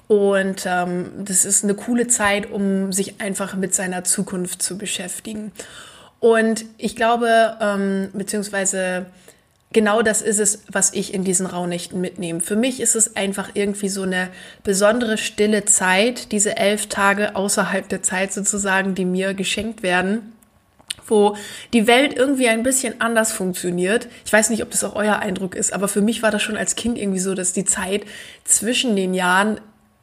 Und 0.08 0.66
ähm, 0.66 1.10
das 1.18 1.44
ist 1.44 1.62
eine 1.62 1.74
coole 1.74 2.08
Zeit, 2.08 2.50
um 2.50 2.92
sich 2.92 3.20
einfach 3.20 3.54
mit 3.54 3.74
seiner 3.74 4.02
Zukunft 4.02 4.60
zu 4.62 4.76
beschäftigen. 4.76 5.52
Und 6.18 6.64
ich 6.78 6.96
glaube, 6.96 7.56
ähm, 7.60 8.08
beziehungsweise 8.12 9.06
genau 9.72 10.02
das 10.02 10.20
ist 10.20 10.40
es, 10.40 10.62
was 10.70 10.92
ich 10.92 11.14
in 11.14 11.22
diesen 11.22 11.46
Rauhnächten 11.46 12.00
mitnehme. 12.00 12.40
Für 12.40 12.56
mich 12.56 12.80
ist 12.80 12.96
es 12.96 13.14
einfach 13.14 13.50
irgendwie 13.54 13.88
so 13.88 14.02
eine 14.02 14.28
besondere 14.64 15.16
stille 15.16 15.64
Zeit, 15.64 16.32
diese 16.32 16.56
elf 16.56 16.86
Tage 16.88 17.36
außerhalb 17.36 17.88
der 17.88 18.02
Zeit 18.02 18.32
sozusagen, 18.32 18.94
die 18.94 19.04
mir 19.04 19.32
geschenkt 19.34 19.82
werden 19.82 20.32
wo 21.10 21.36
die 21.72 21.86
Welt 21.86 22.14
irgendwie 22.16 22.48
ein 22.48 22.62
bisschen 22.62 23.00
anders 23.00 23.32
funktioniert. 23.32 24.08
Ich 24.24 24.32
weiß 24.32 24.50
nicht, 24.50 24.62
ob 24.62 24.70
das 24.70 24.84
auch 24.84 24.94
euer 24.94 25.18
Eindruck 25.18 25.54
ist, 25.54 25.72
aber 25.72 25.88
für 25.88 26.00
mich 26.00 26.22
war 26.22 26.30
das 26.30 26.42
schon 26.42 26.56
als 26.56 26.76
Kind 26.76 26.98
irgendwie 26.98 27.20
so, 27.20 27.34
dass 27.34 27.52
die 27.52 27.64
Zeit 27.64 28.04
zwischen 28.44 28.96
den 28.96 29.14
Jahren 29.14 29.60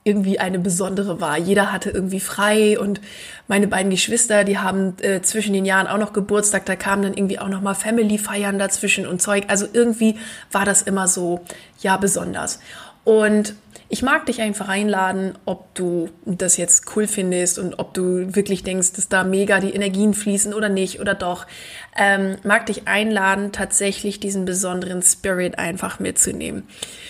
irgendwie 0.08 0.40
eine 0.40 0.60
besondere 0.60 1.20
war. 1.20 1.38
Jeder 1.38 1.74
hatte 1.74 1.90
irgendwie 1.90 2.22
frei 2.22 2.80
und 2.80 3.02
meine 3.50 3.68
beiden 3.68 3.92
Geschwister, 3.92 4.46
die 4.46 4.58
haben 4.58 4.96
äh, 5.02 5.22
zwischen 5.22 5.54
den 5.54 5.66
Jahren 5.66 5.88
auch 5.88 5.98
noch 5.98 6.14
Geburtstag, 6.14 6.66
da 6.66 6.78
kamen 6.78 7.04
dann 7.04 7.14
irgendwie 7.14 7.40
auch 7.40 7.50
noch 7.50 7.62
mal 7.62 7.74
Family 7.74 8.18
feiern 8.18 8.58
dazwischen 8.58 9.06
und 9.06 9.22
Zeug. 9.22 9.44
Also 9.50 9.68
irgendwie 9.72 10.16
war 10.50 10.64
das 10.64 10.82
immer 10.82 11.10
so 11.10 11.42
ja 11.82 11.98
besonders. 11.98 12.62
Und 13.04 13.56
ich 13.90 14.02
mag 14.02 14.26
dich 14.26 14.42
einfach 14.42 14.68
einladen, 14.68 15.34
ob 15.46 15.74
du 15.74 16.10
das 16.26 16.58
jetzt 16.58 16.96
cool 16.96 17.08
findest 17.08 17.58
und 17.58 17.80
ob 17.80 17.94
du 17.94 18.36
wirklich 18.36 18.64
denkst, 18.64 18.94
dass 18.94 19.08
da 19.08 19.24
mega 19.24 19.60
die 19.60 19.74
Energien 19.74 20.14
fließen 20.14 20.54
oder 20.54 20.68
nicht 20.68 21.00
oder 21.00 21.14
doch. 21.14 21.48
Ähm, 21.96 22.38
mag 22.44 22.66
dich 22.66 22.88
einladen, 22.88 23.52
tatsächlich 23.54 24.20
diesen 24.20 24.46
besonderen 24.46 25.02
Spirit 25.02 25.58
einfach 25.58 26.00
mitzunehmen. 26.00 26.64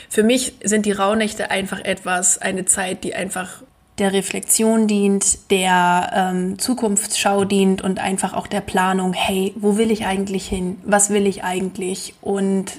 Für 0.10 0.24
mich 0.24 0.54
sind 0.64 0.86
die 0.86 0.92
Rauhnächte 0.92 1.50
einfach 1.50 1.84
etwas, 1.84 2.38
eine 2.38 2.66
Zeit, 2.66 3.04
die 3.04 3.16
einfach 3.16 3.64
der 3.98 4.14
Reflexion 4.14 4.88
dient, 4.88 5.50
der 5.50 6.12
ähm, 6.14 6.60
Zukunftsschau 6.60 7.46
dient 7.46 7.82
und 7.82 8.00
einfach 8.00 8.34
auch 8.34 8.46
der 8.46 8.62
Planung, 8.62 9.14
hey, 9.14 9.54
wo 9.56 9.78
will 9.78 9.90
ich 9.90 10.06
eigentlich 10.06 10.48
hin? 10.48 10.78
Was 10.84 11.10
will 11.10 11.26
ich 11.26 11.44
eigentlich? 11.44 12.14
Und 12.22 12.74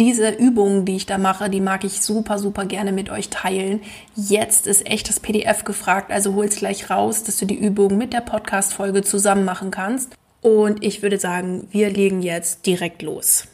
diese 0.00 0.30
Übungen, 0.30 0.84
die 0.84 0.96
ich 0.96 1.06
da 1.06 1.18
mache, 1.18 1.48
die 1.48 1.60
mag 1.60 1.84
ich 1.84 2.00
super, 2.00 2.38
super 2.38 2.64
gerne 2.64 2.92
mit 2.92 3.10
euch 3.10 3.28
teilen. 3.28 3.80
Jetzt 4.16 4.66
ist 4.66 4.86
echt 4.86 5.08
das 5.08 5.20
PDF 5.20 5.64
gefragt, 5.64 6.10
also 6.10 6.34
hol's 6.34 6.56
gleich 6.56 6.90
raus, 6.90 7.22
dass 7.22 7.38
du 7.38 7.46
die 7.46 7.58
Übungen 7.58 7.96
mit 7.96 8.12
der 8.12 8.20
Podcast-Folge 8.20 9.02
zusammen 9.02 9.44
machen 9.44 9.70
kannst. 9.70 10.16
Und 10.42 10.82
ich 10.82 11.02
würde 11.02 11.18
sagen, 11.18 11.68
wir 11.70 11.90
legen 11.90 12.22
jetzt 12.22 12.66
direkt 12.66 13.02
los. 13.02 13.46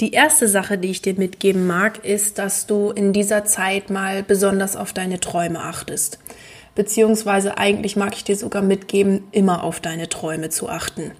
Die 0.00 0.12
erste 0.12 0.46
Sache, 0.46 0.76
die 0.76 0.90
ich 0.90 1.00
dir 1.00 1.14
mitgeben 1.14 1.66
mag, 1.66 2.04
ist, 2.04 2.38
dass 2.38 2.66
du 2.66 2.90
in 2.90 3.14
dieser 3.14 3.46
Zeit 3.46 3.88
mal 3.88 4.22
besonders 4.22 4.76
auf 4.76 4.92
deine 4.92 5.20
Träume 5.20 5.60
achtest. 5.60 6.18
Beziehungsweise 6.74 7.56
eigentlich 7.56 7.96
mag 7.96 8.14
ich 8.14 8.22
dir 8.22 8.36
sogar 8.36 8.60
mitgeben, 8.60 9.24
immer 9.32 9.64
auf 9.64 9.80
deine 9.80 10.10
Träume 10.10 10.50
zu 10.50 10.68
achten. 10.68 11.12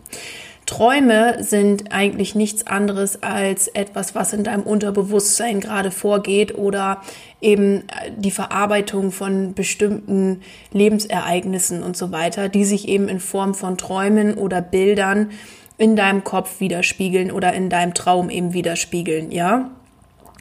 Träume 0.66 1.44
sind 1.44 1.92
eigentlich 1.92 2.34
nichts 2.34 2.66
anderes 2.66 3.22
als 3.22 3.68
etwas, 3.68 4.16
was 4.16 4.32
in 4.32 4.42
deinem 4.42 4.64
Unterbewusstsein 4.64 5.60
gerade 5.60 5.92
vorgeht 5.92 6.58
oder 6.58 7.02
eben 7.40 7.84
die 8.16 8.32
Verarbeitung 8.32 9.12
von 9.12 9.54
bestimmten 9.54 10.42
Lebensereignissen 10.72 11.84
und 11.84 11.96
so 11.96 12.10
weiter, 12.10 12.48
die 12.48 12.64
sich 12.64 12.88
eben 12.88 13.08
in 13.08 13.20
Form 13.20 13.54
von 13.54 13.78
Träumen 13.78 14.34
oder 14.34 14.60
Bildern 14.60 15.30
in 15.78 15.94
deinem 15.94 16.24
Kopf 16.24 16.58
widerspiegeln 16.58 17.30
oder 17.30 17.52
in 17.52 17.70
deinem 17.70 17.94
Traum 17.94 18.28
eben 18.28 18.52
widerspiegeln, 18.52 19.30
ja? 19.30 19.70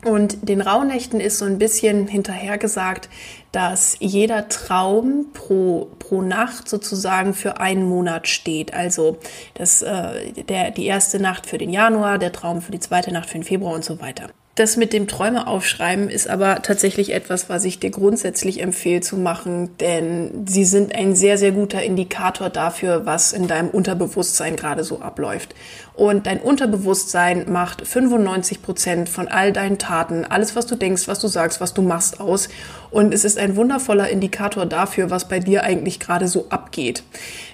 Und 0.06 0.48
den 0.48 0.62
Rauhnächten 0.62 1.20
ist 1.20 1.40
so 1.40 1.46
ein 1.46 1.58
bisschen 1.58 2.08
hinterhergesagt, 2.08 3.10
dass 3.52 3.98
jeder 4.00 4.50
Traum 4.50 5.32
pro, 5.34 5.88
pro 5.98 6.22
Nacht 6.22 6.70
sozusagen 6.70 7.34
für 7.34 7.60
einen 7.60 7.90
Monat 7.90 8.28
steht. 8.28 8.72
Also 8.76 9.18
das, 9.56 9.82
äh, 9.82 10.32
der, 10.32 10.70
die 10.70 10.86
erste 10.86 11.20
Nacht 11.20 11.48
für 11.48 11.58
den 11.58 11.72
Januar, 11.72 12.20
der 12.20 12.32
Traum 12.32 12.62
für 12.62 12.72
die 12.72 12.80
zweite 12.80 13.12
Nacht 13.12 13.30
für 13.30 13.40
den 13.40 13.44
Februar 13.44 13.74
und 13.74 13.84
so 13.84 14.00
weiter. 14.00 14.30
Das 14.56 14.78
mit 14.78 14.94
dem 14.94 15.10
Träume 15.10 15.48
aufschreiben 15.48 16.10
ist 16.10 16.30
aber 16.30 16.62
tatsächlich 16.62 17.14
etwas, 17.14 17.50
was 17.50 17.66
ich 17.66 17.80
dir 17.82 17.90
grundsätzlich 17.90 18.62
empfehle 18.62 19.02
zu 19.02 19.18
machen, 19.18 19.76
denn 19.82 20.46
sie 20.48 20.64
sind 20.64 20.96
ein 20.96 21.14
sehr, 21.14 21.38
sehr 21.38 21.52
guter 21.52 21.84
Indikator 21.84 22.50
dafür, 22.50 23.06
was 23.06 23.34
in 23.34 23.50
deinem 23.50 23.68
Unterbewusstsein 23.68 24.56
gerade 24.56 24.86
so 24.86 25.02
abläuft. 25.02 25.56
Und 25.94 26.26
dein 26.26 26.40
Unterbewusstsein 26.40 27.52
macht 27.52 27.86
95 27.86 28.62
Prozent 28.62 29.10
von 29.10 29.28
all 29.28 29.52
deinen 29.52 29.78
Taten, 29.78 30.24
alles, 30.24 30.56
was 30.56 30.66
du 30.68 30.76
denkst, 30.76 31.10
was 31.10 31.20
du 31.20 31.28
sagst, 31.28 31.60
was 31.60 31.74
du 31.74 31.82
machst, 31.82 32.22
aus. 32.22 32.48
Und 32.92 33.14
es 33.14 33.26
ist 33.26 33.38
ein 33.38 33.58
wundervoller 33.58 34.08
Indikator 34.08 34.66
dafür, 34.66 35.10
was 35.10 35.28
bei 35.28 35.40
dir 35.40 35.66
eigentlich 35.66 36.00
gerade 36.00 36.30
so 36.30 36.46
abgeht. 36.48 37.04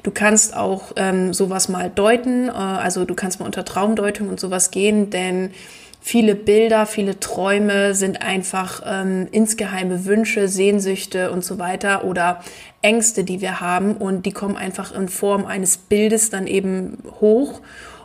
Du 0.03 0.11
kannst 0.11 0.55
auch 0.55 0.91
ähm, 0.97 1.33
sowas 1.33 1.67
mal 1.67 1.89
deuten, 1.89 2.47
äh, 2.47 2.51
also 2.51 3.05
du 3.05 3.15
kannst 3.15 3.39
mal 3.39 3.47
unter 3.47 3.65
Traumdeutung 3.65 4.29
und 4.29 4.39
sowas 4.39 4.69
gehen, 4.69 5.09
denn 5.09 5.49
viele 6.01 6.35
Bilder, 6.35 6.85
viele 6.85 7.19
Träume 7.19 7.93
sind 7.93 8.21
einfach 8.21 8.81
ähm, 8.85 9.27
insgeheime 9.31 10.05
Wünsche, 10.05 10.47
Sehnsüchte 10.47 11.31
und 11.31 11.45
so 11.45 11.59
weiter 11.59 12.03
oder 12.03 12.41
Ängste, 12.81 13.23
die 13.23 13.39
wir 13.39 13.61
haben 13.61 13.95
und 13.95 14.25
die 14.25 14.31
kommen 14.31 14.57
einfach 14.57 14.91
in 14.93 15.07
Form 15.07 15.45
eines 15.45 15.77
Bildes 15.77 16.31
dann 16.31 16.47
eben 16.47 16.97
hoch 17.21 17.61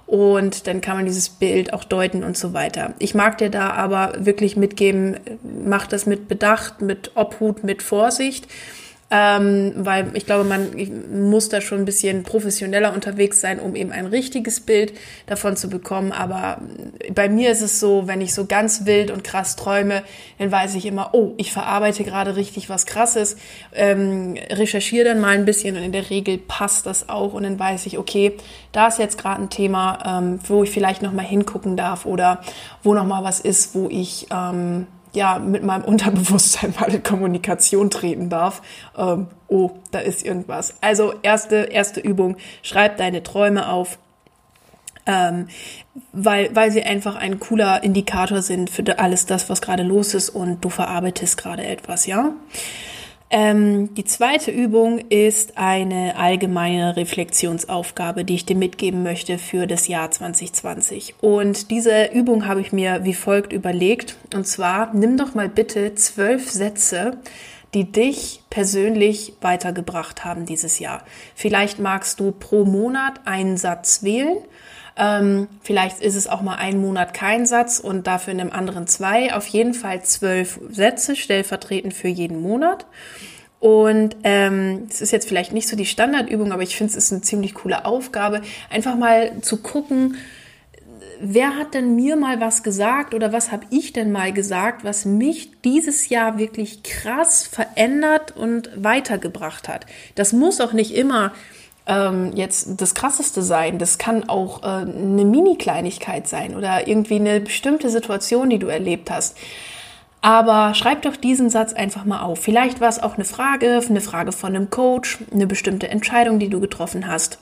und 0.06 0.66
dann 0.68 0.80
kann 0.80 0.98
man 0.98 1.06
dieses 1.06 1.30
Bild 1.30 1.72
auch 1.72 1.82
deuten 1.82 2.22
und 2.22 2.36
so 2.36 2.52
weiter. 2.52 2.94
Ich 3.00 3.14
mag 3.14 3.38
dir 3.38 3.50
da 3.50 3.70
aber 3.70 4.12
wirklich 4.18 4.56
mitgeben, 4.56 5.16
mach 5.42 5.86
das 5.86 6.06
mit 6.06 6.28
Bedacht, 6.28 6.80
mit 6.82 7.12
Obhut, 7.16 7.64
mit 7.64 7.82
Vorsicht 7.82 8.46
ähm, 9.08 9.72
weil 9.76 10.10
ich 10.14 10.26
glaube, 10.26 10.42
man 10.42 10.70
muss 11.12 11.48
da 11.48 11.60
schon 11.60 11.78
ein 11.78 11.84
bisschen 11.84 12.24
professioneller 12.24 12.92
unterwegs 12.92 13.40
sein, 13.40 13.60
um 13.60 13.76
eben 13.76 13.92
ein 13.92 14.06
richtiges 14.06 14.58
Bild 14.58 14.94
davon 15.26 15.56
zu 15.56 15.70
bekommen. 15.70 16.10
Aber 16.10 16.58
bei 17.14 17.28
mir 17.28 17.52
ist 17.52 17.62
es 17.62 17.78
so, 17.78 18.08
wenn 18.08 18.20
ich 18.20 18.34
so 18.34 18.46
ganz 18.46 18.84
wild 18.84 19.12
und 19.12 19.22
krass 19.22 19.54
träume, 19.54 20.02
dann 20.38 20.50
weiß 20.50 20.74
ich 20.74 20.86
immer, 20.86 21.10
oh, 21.12 21.34
ich 21.36 21.52
verarbeite 21.52 22.02
gerade 22.02 22.34
richtig 22.34 22.68
was 22.68 22.84
Krasses, 22.84 23.36
ähm, 23.74 24.34
recherchiere 24.50 25.04
dann 25.04 25.20
mal 25.20 25.36
ein 25.36 25.44
bisschen 25.44 25.76
und 25.76 25.84
in 25.84 25.92
der 25.92 26.10
Regel 26.10 26.38
passt 26.38 26.86
das 26.86 27.08
auch 27.08 27.32
und 27.32 27.44
dann 27.44 27.60
weiß 27.60 27.86
ich, 27.86 27.98
okay, 27.98 28.36
da 28.72 28.88
ist 28.88 28.98
jetzt 28.98 29.18
gerade 29.18 29.40
ein 29.40 29.50
Thema, 29.50 30.18
ähm, 30.18 30.40
wo 30.48 30.64
ich 30.64 30.70
vielleicht 30.70 31.02
noch 31.02 31.12
mal 31.12 31.24
hingucken 31.24 31.76
darf 31.76 32.06
oder 32.06 32.40
wo 32.82 32.92
noch 32.92 33.06
mal 33.06 33.22
was 33.22 33.38
ist, 33.38 33.74
wo 33.76 33.88
ich 33.88 34.26
ähm, 34.32 34.88
ja 35.12 35.38
mit 35.38 35.62
meinem 35.62 35.84
Unterbewusstsein 35.84 36.74
mal 36.78 36.92
in 36.92 37.02
Kommunikation 37.02 37.90
treten 37.90 38.28
darf. 38.28 38.62
Ähm, 38.96 39.28
oh, 39.48 39.70
da 39.90 40.00
ist 40.00 40.24
irgendwas. 40.24 40.74
Also 40.80 41.14
erste 41.22 41.56
erste 41.56 42.00
Übung: 42.00 42.36
Schreib 42.62 42.96
deine 42.96 43.22
Träume 43.22 43.68
auf. 43.68 43.98
Ähm, 45.08 45.46
weil, 46.12 46.54
weil 46.54 46.72
sie 46.72 46.82
einfach 46.82 47.14
ein 47.14 47.38
cooler 47.38 47.84
Indikator 47.84 48.42
sind 48.42 48.70
für 48.70 48.98
alles 48.98 49.24
das, 49.24 49.48
was 49.48 49.62
gerade 49.62 49.84
los 49.84 50.14
ist 50.14 50.30
und 50.30 50.64
du 50.64 50.68
verarbeitest 50.68 51.36
gerade 51.36 51.64
etwas, 51.64 52.06
ja? 52.06 52.32
Ähm, 53.28 53.92
die 53.94 54.04
zweite 54.04 54.52
Übung 54.52 55.00
ist 55.08 55.58
eine 55.58 56.16
allgemeine 56.16 56.96
Reflexionsaufgabe, 56.96 58.24
die 58.24 58.36
ich 58.36 58.46
dir 58.46 58.54
mitgeben 58.54 59.02
möchte 59.02 59.38
für 59.38 59.66
das 59.66 59.88
Jahr 59.88 60.10
2020. 60.10 61.16
Und 61.20 61.70
diese 61.72 62.12
Übung 62.12 62.46
habe 62.46 62.60
ich 62.60 62.72
mir 62.72 63.04
wie 63.04 63.14
folgt 63.14 63.52
überlegt. 63.52 64.16
Und 64.32 64.46
zwar, 64.46 64.94
nimm 64.94 65.16
doch 65.16 65.34
mal 65.34 65.48
bitte 65.48 65.96
zwölf 65.96 66.48
Sätze, 66.50 67.18
die 67.74 67.90
dich 67.90 68.42
persönlich 68.48 69.34
weitergebracht 69.40 70.24
haben 70.24 70.46
dieses 70.46 70.78
Jahr. 70.78 71.02
Vielleicht 71.34 71.80
magst 71.80 72.20
du 72.20 72.30
pro 72.30 72.64
Monat 72.64 73.20
einen 73.24 73.56
Satz 73.56 74.04
wählen 74.04 74.38
ähm, 74.96 75.48
vielleicht 75.62 76.00
ist 76.00 76.14
es 76.14 76.26
auch 76.26 76.40
mal 76.40 76.56
ein 76.56 76.80
Monat 76.80 77.12
kein 77.12 77.46
Satz 77.46 77.78
und 77.78 78.06
dafür 78.06 78.32
in 78.32 78.40
einem 78.40 78.52
anderen 78.52 78.86
zwei. 78.86 79.34
Auf 79.34 79.46
jeden 79.46 79.74
Fall 79.74 80.02
zwölf 80.02 80.58
Sätze 80.70 81.16
stellvertretend 81.16 81.92
für 81.92 82.08
jeden 82.08 82.40
Monat. 82.40 82.86
Und 83.60 84.16
ähm, 84.24 84.86
es 84.88 85.00
ist 85.00 85.12
jetzt 85.12 85.28
vielleicht 85.28 85.52
nicht 85.52 85.68
so 85.68 85.76
die 85.76 85.86
Standardübung, 85.86 86.52
aber 86.52 86.62
ich 86.62 86.76
finde 86.76 86.90
es 86.90 86.96
ist 86.96 87.12
eine 87.12 87.22
ziemlich 87.22 87.54
coole 87.54 87.84
Aufgabe, 87.84 88.42
einfach 88.70 88.96
mal 88.96 89.40
zu 89.40 89.58
gucken, 89.58 90.16
wer 91.20 91.56
hat 91.56 91.74
denn 91.74 91.96
mir 91.96 92.16
mal 92.16 92.40
was 92.40 92.62
gesagt 92.62 93.14
oder 93.14 93.32
was 93.32 93.52
habe 93.52 93.66
ich 93.70 93.92
denn 93.92 94.12
mal 94.12 94.32
gesagt, 94.32 94.84
was 94.84 95.04
mich 95.04 95.50
dieses 95.62 96.08
Jahr 96.08 96.38
wirklich 96.38 96.82
krass 96.82 97.46
verändert 97.46 98.36
und 98.36 98.70
weitergebracht 98.76 99.68
hat. 99.68 99.86
Das 100.14 100.32
muss 100.32 100.60
auch 100.60 100.72
nicht 100.72 100.94
immer 100.94 101.32
ähm, 101.86 102.32
jetzt 102.34 102.80
das 102.80 102.94
Krasseste 102.94 103.42
sein. 103.42 103.78
Das 103.78 103.98
kann 103.98 104.28
auch 104.28 104.62
äh, 104.62 104.66
eine 104.66 105.24
Mini-Kleinigkeit 105.24 106.28
sein 106.28 106.56
oder 106.56 106.88
irgendwie 106.88 107.16
eine 107.16 107.40
bestimmte 107.40 107.90
Situation, 107.90 108.50
die 108.50 108.58
du 108.58 108.66
erlebt 108.66 109.10
hast. 109.10 109.36
Aber 110.20 110.74
schreib 110.74 111.02
doch 111.02 111.16
diesen 111.16 111.50
Satz 111.50 111.72
einfach 111.72 112.04
mal 112.04 112.22
auf. 112.22 112.40
Vielleicht 112.40 112.80
war 112.80 112.88
es 112.88 113.00
auch 113.00 113.14
eine 113.14 113.24
Frage, 113.24 113.80
eine 113.88 114.00
Frage 114.00 114.32
von 114.32 114.56
einem 114.56 114.70
Coach, 114.70 115.18
eine 115.32 115.46
bestimmte 115.46 115.88
Entscheidung, 115.88 116.38
die 116.38 116.48
du 116.48 116.58
getroffen 116.60 117.06
hast. 117.06 117.38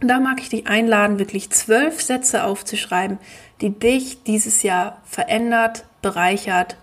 Und 0.00 0.08
da 0.08 0.20
mag 0.20 0.40
ich 0.40 0.50
dich 0.50 0.66
einladen, 0.68 1.18
wirklich 1.18 1.50
zwölf 1.50 2.02
Sätze 2.02 2.44
aufzuschreiben, 2.44 3.18
die 3.60 3.70
dich 3.70 4.22
dieses 4.24 4.62
Jahr 4.62 4.98
verändert, 5.04 5.84
bereichert, 6.02 6.76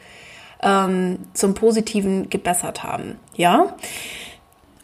ähm, 0.62 1.20
zum 1.34 1.54
Positiven 1.54 2.30
gebessert 2.30 2.84
haben. 2.84 3.18
Ja? 3.36 3.75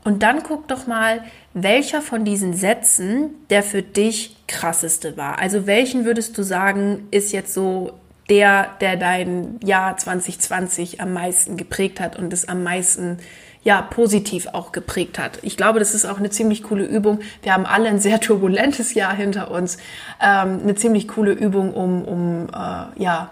Und 0.04 0.24
dann 0.24 0.44
guck 0.44 0.68
doch 0.68 0.88
mal, 0.88 1.24
welcher 1.54 2.02
von 2.02 2.24
diesen 2.24 2.54
Sätzen 2.54 3.32
der 3.50 3.64
für 3.64 3.82
dich 3.82 4.36
krasseste 4.48 5.18
war. 5.18 5.40
Also 5.40 5.68
welchen 5.68 6.06
würdest 6.06 6.38
du 6.38 6.44
sagen, 6.44 7.08
ist 7.12 7.32
jetzt 7.32 7.54
so 7.54 7.94
der, 8.30 8.70
der 8.80 8.96
dein 8.96 9.60
Jahr 9.64 9.98
2020 9.98 11.02
am 11.02 11.14
meisten 11.14 11.58
geprägt 11.58 12.00
hat 12.00 12.18
und 12.18 12.32
es 12.32 12.48
am 12.48 12.64
meisten 12.64 13.18
ja, 13.62 13.82
positiv 13.82 14.48
auch 14.54 14.72
geprägt 14.72 15.20
hat. 15.20 15.40
Ich 15.42 15.58
glaube, 15.58 15.80
das 15.80 15.94
ist 15.94 16.06
auch 16.06 16.18
eine 16.18 16.30
ziemlich 16.30 16.64
coole 16.64 16.86
Übung. 16.86 17.20
Wir 17.42 17.54
haben 17.54 17.66
alle 17.66 17.90
ein 17.90 18.00
sehr 18.00 18.22
turbulentes 18.22 18.94
Jahr 18.94 19.14
hinter 19.14 19.52
uns. 19.52 19.78
Ähm, 20.22 20.62
eine 20.64 20.76
ziemlich 20.76 21.10
coole 21.10 21.34
Übung, 21.34 21.74
um, 21.74 22.06
um 22.06 22.48
äh, 22.48 23.02
ja, 23.04 23.32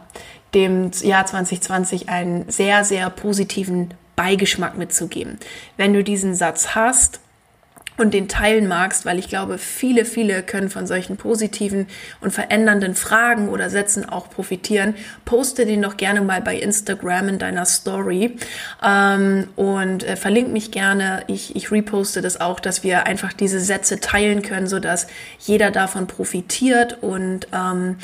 dem 0.53 0.91
Jahr 1.01 1.25
2020 1.25 2.09
einen 2.09 2.49
sehr, 2.49 2.83
sehr 2.83 3.09
positiven 3.09 3.93
Beigeschmack 4.17 4.77
mitzugeben. 4.77 5.37
Wenn 5.77 5.93
du 5.93 6.03
diesen 6.03 6.35
Satz 6.35 6.75
hast, 6.75 7.21
und 7.97 8.13
den 8.13 8.27
teilen 8.27 8.67
magst, 8.67 9.05
weil 9.05 9.17
ich 9.17 9.27
glaube, 9.27 9.57
viele, 9.57 10.05
viele 10.05 10.43
können 10.43 10.69
von 10.69 10.85
solchen 10.85 11.17
positiven 11.17 11.87
und 12.21 12.31
verändernden 12.31 12.95
Fragen 12.95 13.49
oder 13.49 13.69
Sätzen 13.69 14.07
auch 14.07 14.29
profitieren. 14.29 14.95
Poste 15.25 15.65
den 15.65 15.81
doch 15.81 15.97
gerne 15.97 16.21
mal 16.21 16.41
bei 16.41 16.55
Instagram 16.55 17.29
in 17.29 17.39
deiner 17.39 17.65
Story 17.65 18.37
ähm, 18.83 19.47
und 19.55 20.03
äh, 20.03 20.15
verlink 20.15 20.49
mich 20.49 20.71
gerne. 20.71 21.23
Ich, 21.27 21.55
ich 21.55 21.71
reposte 21.71 22.21
das 22.21 22.39
auch, 22.39 22.59
dass 22.59 22.83
wir 22.83 23.07
einfach 23.07 23.33
diese 23.33 23.59
Sätze 23.59 23.99
teilen 23.99 24.43
können, 24.43 24.67
so 24.67 24.79
dass 24.79 25.07
jeder 25.39 25.71
davon 25.71 26.05
profitiert 26.05 26.99
und 27.01 27.47
ähm, 27.51 27.97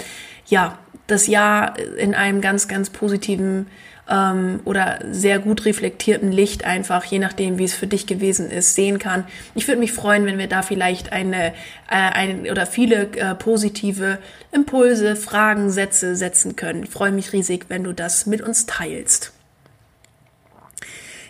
ja, 0.47 0.79
das 1.05 1.27
Jahr 1.27 1.77
in 1.97 2.15
einem 2.15 2.41
ganz, 2.41 2.67
ganz 2.67 2.89
positiven 2.89 3.67
ähm, 4.09 4.59
oder 4.65 4.99
sehr 5.11 5.39
gut 5.39 5.65
reflektierten 5.65 6.31
Licht 6.31 6.65
einfach, 6.65 7.05
je 7.05 7.19
nachdem, 7.19 7.57
wie 7.57 7.63
es 7.63 7.73
für 7.73 7.87
dich 7.87 8.05
gewesen 8.07 8.51
ist, 8.51 8.75
sehen 8.75 8.99
kann. 8.99 9.25
Ich 9.55 9.67
würde 9.67 9.79
mich 9.79 9.93
freuen, 9.93 10.25
wenn 10.25 10.37
wir 10.37 10.47
da 10.47 10.61
vielleicht 10.61 11.11
eine, 11.11 11.47
äh, 11.47 11.51
ein, 11.89 12.49
oder 12.49 12.65
viele 12.65 13.09
äh, 13.15 13.35
positive 13.35 14.19
Impulse, 14.51 15.15
Fragen, 15.15 15.69
Sätze 15.69 16.15
setzen 16.15 16.55
können. 16.55 16.83
Ich 16.83 16.89
freue 16.89 17.11
mich 17.11 17.33
riesig, 17.33 17.65
wenn 17.69 17.83
du 17.83 17.93
das 17.93 18.25
mit 18.25 18.41
uns 18.41 18.65
teilst. 18.65 19.33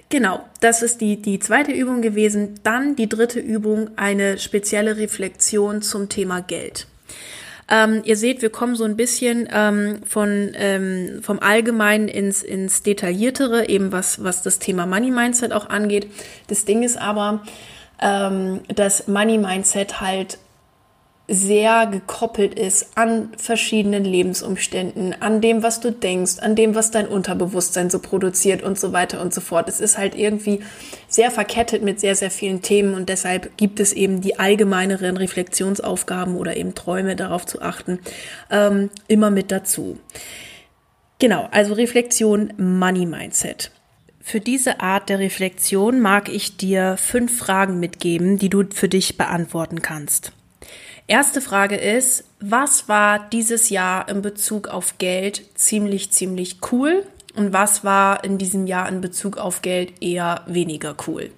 Genau, 0.09 0.43
das 0.59 0.83
ist 0.83 1.01
die, 1.01 1.19
die 1.19 1.39
zweite 1.39 1.71
Übung 1.71 2.03
gewesen. 2.03 2.59
Dann 2.61 2.95
die 2.95 3.09
dritte 3.09 3.39
Übung, 3.39 3.89
eine 3.95 4.37
spezielle 4.37 4.97
Reflexion 4.97 5.81
zum 5.81 6.07
Thema 6.07 6.41
Geld. 6.41 6.85
Ähm, 7.73 8.03
ihr 8.05 8.17
seht, 8.17 8.43
wir 8.43 8.51
kommen 8.51 8.75
so 8.75 8.83
ein 8.83 8.95
bisschen 8.95 9.49
ähm, 9.51 10.01
von, 10.05 10.51
ähm, 10.53 11.21
vom 11.23 11.39
Allgemeinen 11.39 12.07
ins, 12.07 12.43
ins 12.43 12.83
Detailliertere, 12.83 13.67
eben 13.67 13.91
was, 13.91 14.23
was 14.23 14.43
das 14.43 14.59
Thema 14.59 14.85
Money 14.85 15.09
Mindset 15.09 15.51
auch 15.53 15.69
angeht. 15.69 16.07
Das 16.45 16.65
Ding 16.65 16.83
ist 16.83 16.97
aber, 16.97 17.41
ähm, 17.99 18.59
dass 18.67 19.07
Money 19.07 19.39
Mindset 19.39 20.01
halt 20.01 20.37
sehr 21.33 21.87
gekoppelt 21.87 22.57
ist 22.57 22.97
an 22.97 23.29
verschiedenen 23.37 24.05
Lebensumständen, 24.05 25.15
an 25.19 25.41
dem, 25.41 25.63
was 25.63 25.79
du 25.79 25.91
denkst, 25.91 26.39
an 26.39 26.55
dem, 26.55 26.75
was 26.75 26.91
dein 26.91 27.07
Unterbewusstsein 27.07 27.89
so 27.89 27.99
produziert 27.99 28.63
und 28.63 28.79
so 28.79 28.93
weiter 28.93 29.21
und 29.21 29.33
so 29.33 29.41
fort. 29.41 29.67
Es 29.67 29.79
ist 29.79 29.97
halt 29.97 30.15
irgendwie 30.15 30.61
sehr 31.07 31.31
verkettet 31.31 31.83
mit 31.83 31.99
sehr, 31.99 32.15
sehr 32.15 32.31
vielen 32.31 32.61
Themen 32.61 32.93
und 32.93 33.09
deshalb 33.09 33.57
gibt 33.57 33.79
es 33.79 33.93
eben 33.93 34.21
die 34.21 34.39
allgemeineren 34.39 35.17
Reflexionsaufgaben 35.17 36.35
oder 36.35 36.55
eben 36.55 36.75
Träume 36.75 37.15
darauf 37.15 37.45
zu 37.45 37.61
achten, 37.61 37.99
ähm, 38.49 38.89
immer 39.07 39.29
mit 39.29 39.51
dazu. 39.51 39.97
Genau, 41.19 41.47
also 41.51 41.73
Reflexion, 41.73 42.53
Money 42.57 43.05
Mindset. 43.05 43.71
Für 44.19 44.39
diese 44.39 44.79
Art 44.79 45.09
der 45.09 45.19
Reflexion 45.19 45.99
mag 45.99 46.29
ich 46.29 46.55
dir 46.55 46.95
fünf 46.97 47.37
Fragen 47.37 47.79
mitgeben, 47.79 48.37
die 48.37 48.49
du 48.49 48.63
für 48.73 48.87
dich 48.87 49.17
beantworten 49.17 49.81
kannst. 49.81 50.31
Erste 51.07 51.41
Frage 51.41 51.75
ist, 51.75 52.23
was 52.39 52.87
war 52.87 53.27
dieses 53.29 53.69
Jahr 53.69 54.07
in 54.07 54.21
Bezug 54.21 54.69
auf 54.69 54.97
Geld 54.99 55.43
ziemlich, 55.55 56.11
ziemlich 56.11 56.59
cool 56.71 57.05
und 57.35 57.51
was 57.51 57.83
war 57.83 58.23
in 58.23 58.37
diesem 58.37 58.67
Jahr 58.67 58.87
in 58.87 59.01
Bezug 59.01 59.37
auf 59.37 59.61
Geld 59.61 60.01
eher 60.01 60.43
weniger 60.47 60.95
cool? 61.07 61.31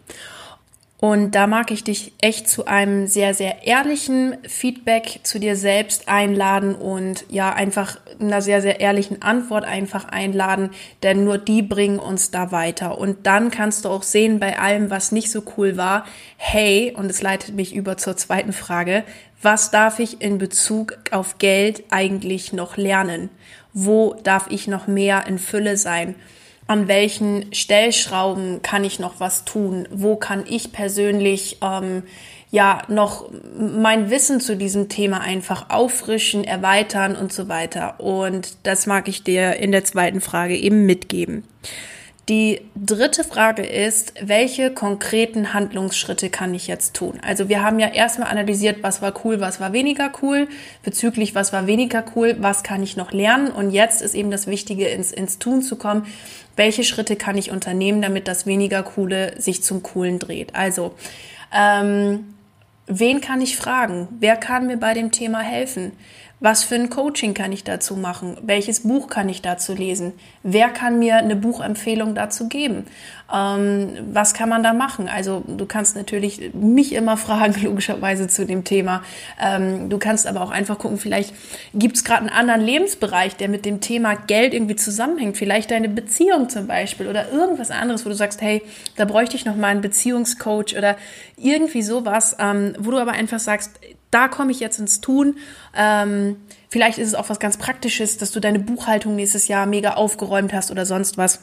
Und 0.98 1.36
da 1.36 1.46
mag 1.46 1.72
ich 1.72 1.84
dich 1.84 2.14
echt 2.20 2.50
zu 2.50 2.66
einem 2.66 3.06
sehr, 3.06 3.34
sehr 3.34 3.68
ehrlichen 3.68 4.38
Feedback 4.48 5.20
zu 5.24 5.40
dir 5.40 5.56
selbst 5.56 6.08
einladen 6.08 6.74
und 6.74 7.26
ja, 7.30 7.54
einfach 7.54 8.00
einer 8.20 8.42
sehr, 8.42 8.62
sehr 8.62 8.80
ehrlichen 8.80 9.22
Antwort 9.22 9.66
einfach 9.66 10.06
einladen, 10.06 10.72
denn 11.04 11.24
nur 11.24 11.38
die 11.38 11.62
bringen 11.62 12.00
uns 12.00 12.32
da 12.32 12.52
weiter. 12.52 12.98
Und 12.98 13.28
dann 13.28 13.52
kannst 13.52 13.86
du 13.86 13.90
auch 13.90 14.04
sehen 14.04 14.40
bei 14.40 14.58
allem, 14.58 14.90
was 14.90 15.12
nicht 15.12 15.30
so 15.30 15.44
cool 15.58 15.76
war, 15.78 16.06
hey, 16.38 16.94
und 16.98 17.12
es 17.12 17.22
leitet 17.22 17.56
mich 17.56 17.76
über 17.76 17.98
zur 17.98 18.16
zweiten 18.16 18.54
Frage, 18.54 19.04
was 19.42 19.72
darf 19.72 20.00
ich 20.00 20.22
in 20.22 20.38
Bezug 20.38 20.98
auf 21.12 21.38
Geld 21.38 21.84
eigentlich 21.92 22.54
noch 22.54 22.78
lernen? 22.78 23.30
Wo 23.74 24.16
darf 24.24 24.48
ich 24.50 24.68
noch 24.68 24.88
mehr 24.88 25.28
in 25.28 25.38
Fülle 25.38 25.78
sein? 25.78 26.16
An 26.68 26.88
welchen 26.88 27.54
Stellschrauben 27.54 28.62
kann 28.64 28.84
ich 28.84 29.00
noch 29.00 29.20
was 29.20 29.46
tun? 29.46 29.88
Wo 29.92 30.16
kann 30.16 30.46
ich 30.48 30.72
persönlich 30.72 31.60
ähm, 31.62 32.04
ja 32.50 32.82
noch 32.88 33.30
mein 33.56 34.10
Wissen 34.10 34.40
zu 34.40 34.58
diesem 34.58 34.90
Thema 34.90 35.22
einfach 35.22 35.70
auffrischen, 35.70 36.44
erweitern 36.44 37.16
und 37.16 37.32
so 37.32 37.48
weiter? 37.48 38.00
Und 38.00 38.58
das 38.64 38.88
mag 38.88 39.08
ich 39.08 39.24
dir 39.24 39.58
in 39.58 39.72
der 39.72 39.84
zweiten 39.84 40.22
Frage 40.22 40.56
eben 40.56 40.88
mitgeben. 40.88 41.44
Die 42.28 42.62
dritte 42.76 43.24
Frage 43.24 43.62
ist, 43.62 44.14
welche 44.20 44.72
konkreten 44.72 45.54
Handlungsschritte 45.54 46.32
kann 46.32 46.56
ich 46.56 46.66
jetzt 46.66 46.96
tun? 46.96 47.20
Also 47.24 47.50
wir 47.50 47.62
haben 47.62 47.78
ja 47.78 47.88
erstmal 47.88 48.30
analysiert, 48.30 48.82
was 48.82 49.04
war 49.04 49.14
cool, 49.24 49.40
was 49.42 49.60
war 49.60 49.74
weniger 49.74 50.12
cool, 50.24 50.48
bezüglich 50.82 51.36
was 51.36 51.54
war 51.54 51.68
weniger 51.68 52.04
cool, 52.16 52.36
was 52.40 52.64
kann 52.64 52.82
ich 52.82 52.98
noch 52.98 53.12
lernen 53.12 53.50
und 53.50 53.70
jetzt 53.70 54.02
ist 54.02 54.16
eben 54.16 54.32
das 54.32 54.48
Wichtige, 54.48 54.88
ins, 54.88 55.12
ins 55.12 55.38
Tun 55.38 55.62
zu 55.62 55.76
kommen. 55.76 56.08
Welche 56.56 56.84
Schritte 56.84 57.16
kann 57.16 57.38
ich 57.38 57.52
unternehmen, 57.52 58.02
damit 58.02 58.28
das 58.28 58.48
weniger 58.48 58.82
coole 58.82 59.40
sich 59.40 59.62
zum 59.62 59.84
coolen 59.84 60.18
dreht? 60.18 60.56
Also, 60.56 60.96
ähm, 61.56 62.34
wen 62.88 63.22
kann 63.22 63.40
ich 63.40 63.56
fragen? 63.56 64.08
Wer 64.20 64.36
kann 64.36 64.66
mir 64.66 64.78
bei 64.78 64.96
dem 64.96 65.12
Thema 65.12 65.42
helfen? 65.42 65.92
Was 66.46 66.64
für 66.64 66.76
ein 66.76 66.92
Coaching 66.92 67.34
kann 67.34 67.52
ich 67.52 67.64
dazu 67.64 67.96
machen? 67.96 68.38
Welches 68.44 68.82
Buch 68.82 69.08
kann 69.08 69.30
ich 69.30 69.42
dazu 69.42 69.74
lesen? 69.74 70.14
Wer 70.44 70.70
kann 70.70 71.00
mir 71.00 71.16
eine 71.16 71.36
Buchempfehlung 71.36 72.14
dazu 72.14 72.50
geben? 72.50 72.86
Ähm, 73.34 73.98
was 74.14 74.36
kann 74.36 74.50
man 74.50 74.62
da 74.62 74.74
machen? 74.74 75.10
Also 75.10 75.44
du 75.48 75.66
kannst 75.66 75.96
natürlich 75.96 76.54
mich 76.54 76.94
immer 76.94 77.18
fragen, 77.26 77.56
logischerweise 77.64 78.28
zu 78.28 78.46
dem 78.46 78.64
Thema. 78.64 79.02
Ähm, 79.42 79.90
du 79.90 79.98
kannst 79.98 80.28
aber 80.28 80.42
auch 80.42 80.52
einfach 80.52 80.78
gucken, 80.78 81.00
vielleicht 81.00 81.34
gibt 81.74 81.96
es 81.96 82.04
gerade 82.04 82.20
einen 82.20 82.30
anderen 82.30 82.62
Lebensbereich, 82.62 83.36
der 83.36 83.50
mit 83.50 83.66
dem 83.66 83.82
Thema 83.82 84.14
Geld 84.14 84.54
irgendwie 84.54 84.76
zusammenhängt. 84.76 85.38
Vielleicht 85.38 85.72
deine 85.72 85.90
Beziehung 85.90 86.50
zum 86.50 86.68
Beispiel 86.68 87.08
oder 87.08 87.32
irgendwas 87.32 87.72
anderes, 87.72 88.06
wo 88.06 88.10
du 88.10 88.16
sagst, 88.16 88.44
hey, 88.44 88.62
da 88.98 89.06
bräuchte 89.06 89.36
ich 89.36 89.46
noch 89.46 89.56
mal 89.56 89.70
einen 89.70 89.82
Beziehungscoach 89.82 90.78
oder 90.78 90.96
irgendwie 91.38 91.82
sowas, 91.82 92.38
ähm, 92.40 92.76
wo 92.78 92.92
du 92.92 93.00
aber 93.00 93.14
einfach 93.14 93.40
sagst, 93.40 93.80
da 94.16 94.30
komme 94.30 94.52
ich 94.52 94.62
jetzt 94.62 94.80
ins 94.80 95.02
Tun. 95.02 95.38
Ähm, 95.76 96.38
vielleicht 96.70 96.98
ist 96.98 97.10
es 97.10 97.16
auch 97.16 97.28
was 97.28 97.40
ganz 97.40 97.58
Praktisches, 97.58 98.18
dass 98.18 98.32
du 98.32 98.40
deine 98.40 98.60
Buchhaltung 98.60 99.18
nächstes 99.18 99.50
Jahr 99.50 99.66
mega 99.66 99.96
aufgeräumt 99.96 100.54
hast 100.54 100.72
oder 100.72 100.86
sonst 100.86 101.18
was. 101.18 101.42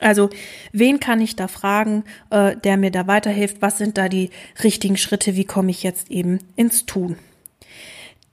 Also, 0.00 0.28
wen 0.72 1.00
kann 1.00 1.22
ich 1.22 1.34
da 1.34 1.48
fragen, 1.48 2.04
äh, 2.28 2.54
der 2.56 2.76
mir 2.76 2.90
da 2.90 3.06
weiterhilft? 3.06 3.62
Was 3.62 3.78
sind 3.78 3.96
da 3.96 4.10
die 4.10 4.28
richtigen 4.62 4.98
Schritte? 4.98 5.34
Wie 5.34 5.46
komme 5.46 5.70
ich 5.70 5.82
jetzt 5.82 6.10
eben 6.10 6.40
ins 6.56 6.84
Tun? 6.84 7.16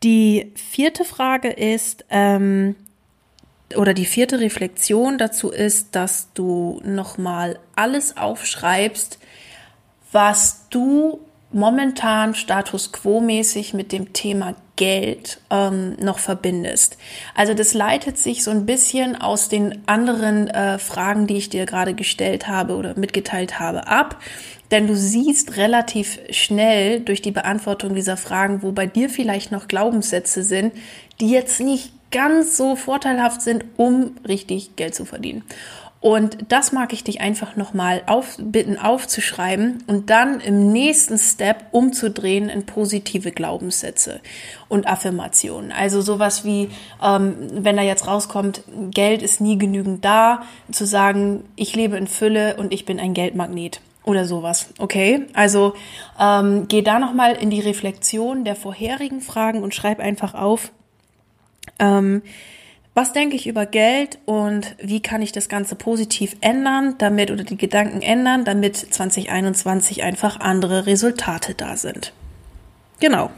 Die 0.04 0.52
vierte 0.56 1.06
Frage 1.06 1.50
ist, 1.50 2.04
ähm, 2.10 2.76
oder 3.74 3.94
die 3.94 4.06
vierte 4.06 4.42
Reflexion 4.42 5.18
dazu 5.18 5.50
ist, 5.50 5.96
dass 5.96 6.34
du 6.34 6.82
nochmal 6.84 7.58
alles 7.76 8.18
aufschreibst, 8.18 9.18
was 10.12 10.68
du 10.70 11.25
momentan 11.56 12.36
Status 12.36 12.92
quo-mäßig 12.92 13.74
mit 13.74 13.94
dem 13.94 14.12
Thema 14.12 14.56
Geld 14.76 15.40
ähm, 15.50 15.96
noch 16.02 16.20
verbindest. 16.20 16.98
Also 17.34 17.54
das 17.54 17.74
leitet 17.74 18.18
sich 18.18 18.44
so 18.44 18.52
ein 18.52 18.66
bisschen 18.66 19.16
aus 19.16 19.48
den 19.48 19.88
anderen 19.88 20.50
äh, 20.50 20.78
Fragen, 20.80 21.28
die 21.28 21.38
ich 21.38 21.50
dir 21.50 21.66
gerade 21.66 21.94
gestellt 21.94 22.50
habe 22.50 22.76
oder 22.76 23.00
mitgeteilt 23.00 23.58
habe, 23.58 23.88
ab. 23.88 24.22
Denn 24.70 24.86
du 24.86 24.98
siehst 24.98 25.56
relativ 25.56 26.20
schnell 26.30 27.00
durch 27.00 27.22
die 27.22 27.32
Beantwortung 27.32 27.96
dieser 27.96 28.18
Fragen, 28.18 28.62
wo 28.62 28.74
bei 28.74 28.86
dir 28.86 29.10
vielleicht 29.10 29.54
noch 29.54 29.70
Glaubenssätze 29.70 30.44
sind, 30.44 30.74
die 31.22 31.30
jetzt 31.30 31.62
nicht 31.62 31.94
ganz 32.12 32.58
so 32.58 32.76
vorteilhaft 32.76 33.42
sind, 33.42 33.64
um 33.78 34.18
richtig 34.28 34.76
Geld 34.76 34.94
zu 34.94 35.06
verdienen. 35.06 35.44
Und 36.06 36.38
das 36.50 36.72
mag 36.72 36.94
ich 36.94 37.04
dich 37.04 37.20
einfach 37.20 37.56
nochmal 37.56 38.04
auf, 38.06 38.38
bitten 38.38 38.78
aufzuschreiben 38.78 39.84
und 39.88 40.12
dann 40.12 40.40
im 40.40 40.72
nächsten 40.72 41.18
Step 41.18 41.66
umzudrehen 41.72 42.48
in 42.48 42.68
positive 42.68 43.32
Glaubenssätze 43.32 44.22
und 44.68 44.86
Affirmationen. 44.86 45.72
Also 45.72 46.02
sowas 46.02 46.46
wie, 46.46 46.70
ähm, 47.04 47.36
wenn 47.54 47.76
da 47.76 47.82
jetzt 47.82 48.06
rauskommt, 48.06 48.62
Geld 48.92 49.24
ist 49.24 49.42
nie 49.42 49.58
genügend 49.58 50.06
da, 50.06 50.44
zu 50.72 50.86
sagen, 50.86 51.44
ich 51.56 51.76
lebe 51.76 51.98
in 51.98 52.06
Fülle 52.06 52.58
und 52.58 52.72
ich 52.72 52.86
bin 52.86 53.00
ein 53.00 53.16
Geldmagnet. 53.16 53.82
oder 54.04 54.26
sowas. 54.26 54.70
Okay, 54.78 55.26
also 55.34 55.74
ähm, 56.20 56.68
geh 56.68 56.84
da 56.84 57.00
nochmal 57.00 57.34
in 57.34 57.50
die 57.50 57.62
Reflexion 57.62 58.46
der 58.46 58.56
vorherigen 58.56 59.22
Fragen 59.22 59.64
und 59.64 59.74
schreib 59.74 60.00
einfach 60.00 60.36
auf, 60.36 60.72
ähm, 61.80 62.22
was 62.96 63.12
denke 63.12 63.36
ich 63.36 63.46
über 63.46 63.66
Geld 63.66 64.18
und 64.26 64.76
wie 64.82 65.02
kann 65.02 65.22
ich 65.22 65.34
das 65.34 65.50
Ganze 65.50 65.76
positiv 65.76 66.38
ändern, 66.40 66.96
damit 66.98 67.30
oder 67.30 67.44
die 67.44 67.58
Gedanken 67.58 68.02
ändern, 68.02 68.46
damit 68.46 68.78
2021 68.78 70.02
einfach 70.02 70.40
andere 70.40 70.86
Resultate 70.86 71.54
da 71.56 71.76
sind. 71.76 72.14
Genau. 73.02 73.30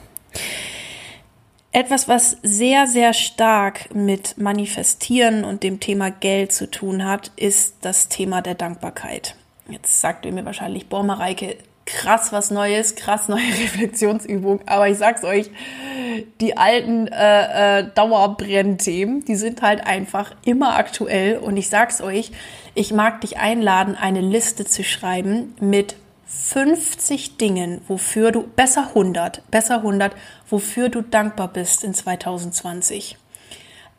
Etwas, 1.71 2.07
was 2.07 2.37
sehr, 2.43 2.85
sehr 2.85 3.13
stark 3.13 3.93
mit 3.93 4.37
Manifestieren 4.37 5.43
und 5.43 5.63
dem 5.63 5.79
Thema 5.79 6.11
Geld 6.11 6.51
zu 6.51 6.69
tun 6.69 7.03
hat, 7.03 7.31
ist 7.35 7.77
das 7.81 8.09
Thema 8.09 8.43
der 8.43 8.55
Dankbarkeit. 8.55 9.35
Jetzt 9.69 9.99
sagt 9.99 10.25
ihr 10.25 10.31
mir 10.31 10.45
wahrscheinlich, 10.45 10.87
boah, 10.87 11.03
Mareike, 11.03 11.57
krass 11.88 12.32
was 12.32 12.52
Neues, 12.52 12.95
krass 12.95 13.28
neue 13.28 13.39
Reflexionsübung. 13.63 14.60
Aber 14.67 14.88
ich 14.88 15.00
sag's 15.00 15.23
euch, 15.23 15.50
die 16.39 16.58
alten 16.58 17.08
äh, 17.08 17.80
äh, 17.80 17.89
Dauerbrennthemen, 17.95 19.26
die 19.26 19.36
sind 19.36 19.63
halt 19.63 19.88
einfach 19.88 20.36
immer 20.45 20.78
aktuell. 20.78 21.38
Und 21.38 21.58
ich 21.58 21.69
sag's 21.69 22.02
euch, 22.02 22.32
ich 22.76 22.93
mag 22.93 23.21
dich 23.21 23.38
einladen, 23.38 23.97
eine 24.00 24.21
Liste 24.21 24.65
zu 24.65 24.84
schreiben 24.84 25.56
mit 25.60 25.95
50 26.28 27.38
Dingen, 27.38 27.82
wofür 27.88 28.32
du, 28.32 28.43
besser 28.43 28.89
100, 28.89 29.50
besser 29.50 29.78
100, 29.78 30.13
wofür 30.50 30.89
du 30.89 31.02
dankbar 31.02 31.47
bist 31.47 31.84
in 31.84 31.93
2020. 31.93 33.17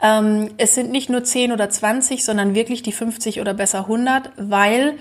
Ähm, 0.01 0.51
es 0.59 0.75
sind 0.75 0.91
nicht 0.91 1.09
nur 1.09 1.25
10 1.25 1.53
oder 1.53 1.71
20, 1.71 2.25
sondern 2.25 2.55
wirklich 2.55 2.83
die 2.83 2.93
50 2.93 3.41
oder 3.41 3.55
besser 3.55 3.81
100, 3.81 4.31
weil 4.37 4.95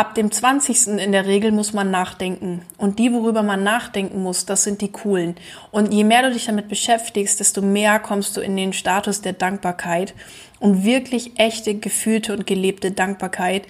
ab 0.00 0.14
dem 0.14 0.30
20. 0.30 0.98
in 0.98 1.12
der 1.12 1.26
Regel 1.26 1.52
muss 1.52 1.74
man 1.74 1.90
nachdenken. 1.90 2.62
Und 2.78 2.98
die, 2.98 3.12
worüber 3.12 3.42
man 3.42 3.62
nachdenken 3.62 4.22
muss, 4.22 4.46
das 4.46 4.64
sind 4.64 4.80
die 4.80 4.90
coolen. 4.90 5.34
Und 5.72 5.92
je 5.92 6.04
mehr 6.04 6.22
du 6.22 6.32
dich 6.32 6.46
damit 6.46 6.68
beschäftigst, 6.68 7.38
desto 7.38 7.60
mehr 7.60 7.98
kommst 7.98 8.34
du 8.34 8.40
in 8.40 8.56
den 8.56 8.72
Status 8.72 9.20
der 9.20 9.34
Dankbarkeit. 9.34 10.14
Und 10.58 10.84
wirklich 10.84 11.38
echte, 11.38 11.74
gefühlte 11.74 12.32
und 12.32 12.46
gelebte 12.46 12.92
Dankbarkeit 12.92 13.64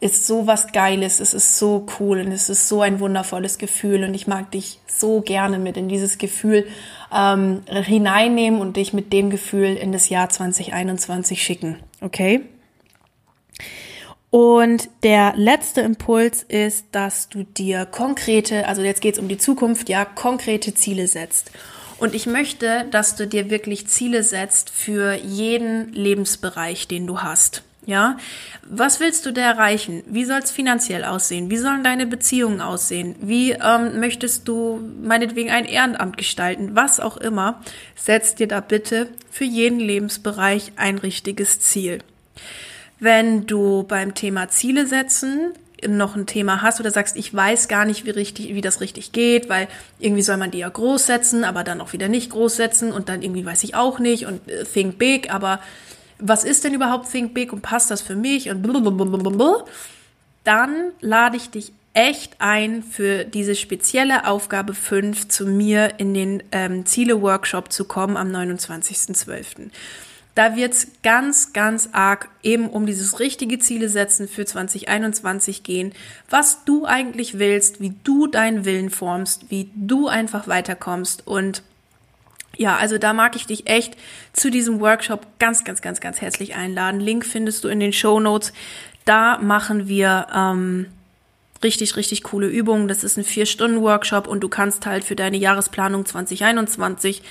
ist 0.00 0.26
so 0.26 0.46
was 0.46 0.72
Geiles. 0.72 1.20
Es 1.20 1.34
ist 1.34 1.58
so 1.58 1.84
cool 2.00 2.20
und 2.20 2.32
es 2.32 2.48
ist 2.48 2.66
so 2.66 2.80
ein 2.80 2.98
wundervolles 2.98 3.58
Gefühl. 3.58 4.04
Und 4.04 4.14
ich 4.14 4.26
mag 4.26 4.50
dich 4.52 4.80
so 4.86 5.20
gerne 5.20 5.58
mit 5.58 5.76
in 5.76 5.88
dieses 5.88 6.16
Gefühl 6.16 6.66
ähm, 7.14 7.60
hineinnehmen 7.68 8.58
und 8.58 8.78
dich 8.78 8.94
mit 8.94 9.12
dem 9.12 9.28
Gefühl 9.28 9.76
in 9.76 9.92
das 9.92 10.08
Jahr 10.08 10.30
2021 10.30 11.42
schicken. 11.42 11.76
Okay? 12.00 12.40
Und 14.34 14.88
der 15.04 15.34
letzte 15.36 15.82
Impuls 15.82 16.42
ist, 16.42 16.86
dass 16.90 17.28
du 17.28 17.44
dir 17.44 17.86
konkrete, 17.86 18.66
also 18.66 18.82
jetzt 18.82 19.00
geht 19.00 19.14
es 19.14 19.20
um 19.20 19.28
die 19.28 19.38
Zukunft, 19.38 19.88
ja, 19.88 20.04
konkrete 20.04 20.74
Ziele 20.74 21.06
setzt. 21.06 21.52
Und 21.98 22.16
ich 22.16 22.26
möchte, 22.26 22.84
dass 22.90 23.14
du 23.14 23.28
dir 23.28 23.48
wirklich 23.48 23.86
Ziele 23.86 24.24
setzt 24.24 24.70
für 24.70 25.14
jeden 25.14 25.92
Lebensbereich, 25.92 26.88
den 26.88 27.06
du 27.06 27.20
hast. 27.20 27.62
Ja, 27.86 28.16
was 28.68 28.98
willst 28.98 29.24
du 29.24 29.32
da 29.32 29.40
erreichen? 29.40 30.02
Wie 30.08 30.24
soll 30.24 30.40
es 30.40 30.50
finanziell 30.50 31.04
aussehen? 31.04 31.48
Wie 31.48 31.56
sollen 31.56 31.84
deine 31.84 32.08
Beziehungen 32.08 32.60
aussehen? 32.60 33.14
Wie 33.20 33.52
ähm, 33.52 34.00
möchtest 34.00 34.48
du 34.48 34.80
meinetwegen 35.00 35.50
ein 35.50 35.64
Ehrenamt 35.64 36.16
gestalten? 36.16 36.70
Was 36.72 36.98
auch 36.98 37.18
immer. 37.18 37.62
Setz 37.94 38.34
dir 38.34 38.48
da 38.48 38.58
bitte 38.58 39.10
für 39.30 39.44
jeden 39.44 39.78
Lebensbereich 39.78 40.72
ein 40.74 40.98
richtiges 40.98 41.60
Ziel. 41.60 42.00
Wenn 43.00 43.46
du 43.46 43.82
beim 43.82 44.14
Thema 44.14 44.48
Ziele 44.48 44.86
setzen 44.86 45.52
noch 45.88 46.16
ein 46.16 46.26
Thema 46.26 46.62
hast 46.62 46.80
oder 46.80 46.90
sagst, 46.90 47.16
ich 47.16 47.34
weiß 47.34 47.68
gar 47.68 47.84
nicht, 47.84 48.04
wie 48.06 48.10
richtig, 48.10 48.54
wie 48.54 48.60
das 48.60 48.80
richtig 48.80 49.12
geht, 49.12 49.48
weil 49.48 49.68
irgendwie 49.98 50.22
soll 50.22 50.36
man 50.36 50.50
die 50.50 50.58
ja 50.58 50.68
groß 50.68 51.06
setzen, 51.06 51.44
aber 51.44 51.64
dann 51.64 51.80
auch 51.80 51.92
wieder 51.92 52.08
nicht 52.08 52.30
groß 52.30 52.56
setzen 52.56 52.92
und 52.92 53.08
dann 53.08 53.22
irgendwie 53.22 53.44
weiß 53.44 53.64
ich 53.64 53.74
auch 53.74 53.98
nicht 53.98 54.26
und 54.26 54.48
äh, 54.48 54.64
think 54.64 54.98
big, 54.98 55.32
aber 55.32 55.60
was 56.18 56.44
ist 56.44 56.64
denn 56.64 56.74
überhaupt 56.74 57.10
think 57.10 57.34
big 57.34 57.52
und 57.52 57.60
passt 57.60 57.90
das 57.90 58.00
für 58.00 58.16
mich 58.16 58.48
und 58.48 58.62
blablabla, 58.62 59.64
dann 60.44 60.92
lade 61.00 61.36
ich 61.36 61.50
dich 61.50 61.72
echt 61.92 62.36
ein 62.40 62.82
für 62.82 63.24
diese 63.24 63.54
spezielle 63.54 64.26
Aufgabe 64.26 64.74
5 64.74 65.28
zu 65.28 65.46
mir 65.46 65.94
in 65.98 66.12
den 66.12 66.42
ähm, 66.50 66.86
Ziele-Workshop 66.86 67.72
zu 67.72 67.84
kommen 67.84 68.16
am 68.16 68.28
29.12. 68.28 69.70
Da 70.34 70.56
wird 70.56 70.72
es 70.72 70.88
ganz, 71.02 71.52
ganz 71.52 71.90
arg 71.92 72.28
eben 72.42 72.68
um 72.68 72.86
dieses 72.86 73.20
richtige 73.20 73.58
Ziele 73.58 73.88
setzen 73.88 74.26
für 74.26 74.44
2021 74.44 75.62
gehen, 75.62 75.92
was 76.28 76.64
du 76.64 76.86
eigentlich 76.86 77.38
willst, 77.38 77.80
wie 77.80 77.94
du 78.02 78.26
deinen 78.26 78.64
Willen 78.64 78.90
formst, 78.90 79.50
wie 79.50 79.70
du 79.76 80.08
einfach 80.08 80.48
weiterkommst 80.48 81.26
und 81.26 81.62
ja, 82.56 82.76
also 82.76 82.98
da 82.98 83.12
mag 83.12 83.34
ich 83.36 83.46
dich 83.46 83.66
echt 83.68 83.96
zu 84.32 84.50
diesem 84.50 84.80
Workshop 84.80 85.26
ganz, 85.38 85.64
ganz, 85.64 85.82
ganz, 85.82 86.00
ganz 86.00 86.20
herzlich 86.20 86.54
einladen. 86.54 87.00
Link 87.00 87.26
findest 87.26 87.64
du 87.64 87.68
in 87.68 87.80
den 87.80 87.92
Show 87.92 88.20
Notes. 88.20 88.52
Da 89.04 89.38
machen 89.38 89.88
wir 89.88 90.28
ähm, 90.32 90.86
richtig, 91.62 91.96
richtig 91.96 92.22
coole 92.22 92.46
Übungen. 92.46 92.88
Das 92.88 93.02
ist 93.02 93.16
ein 93.16 93.24
Vier-Stunden-Workshop 93.24 94.26
und 94.26 94.40
du 94.40 94.48
kannst 94.48 94.86
halt 94.86 95.04
für 95.04 95.16
deine 95.16 95.36
Jahresplanung 95.36 96.06
2021 96.06 97.22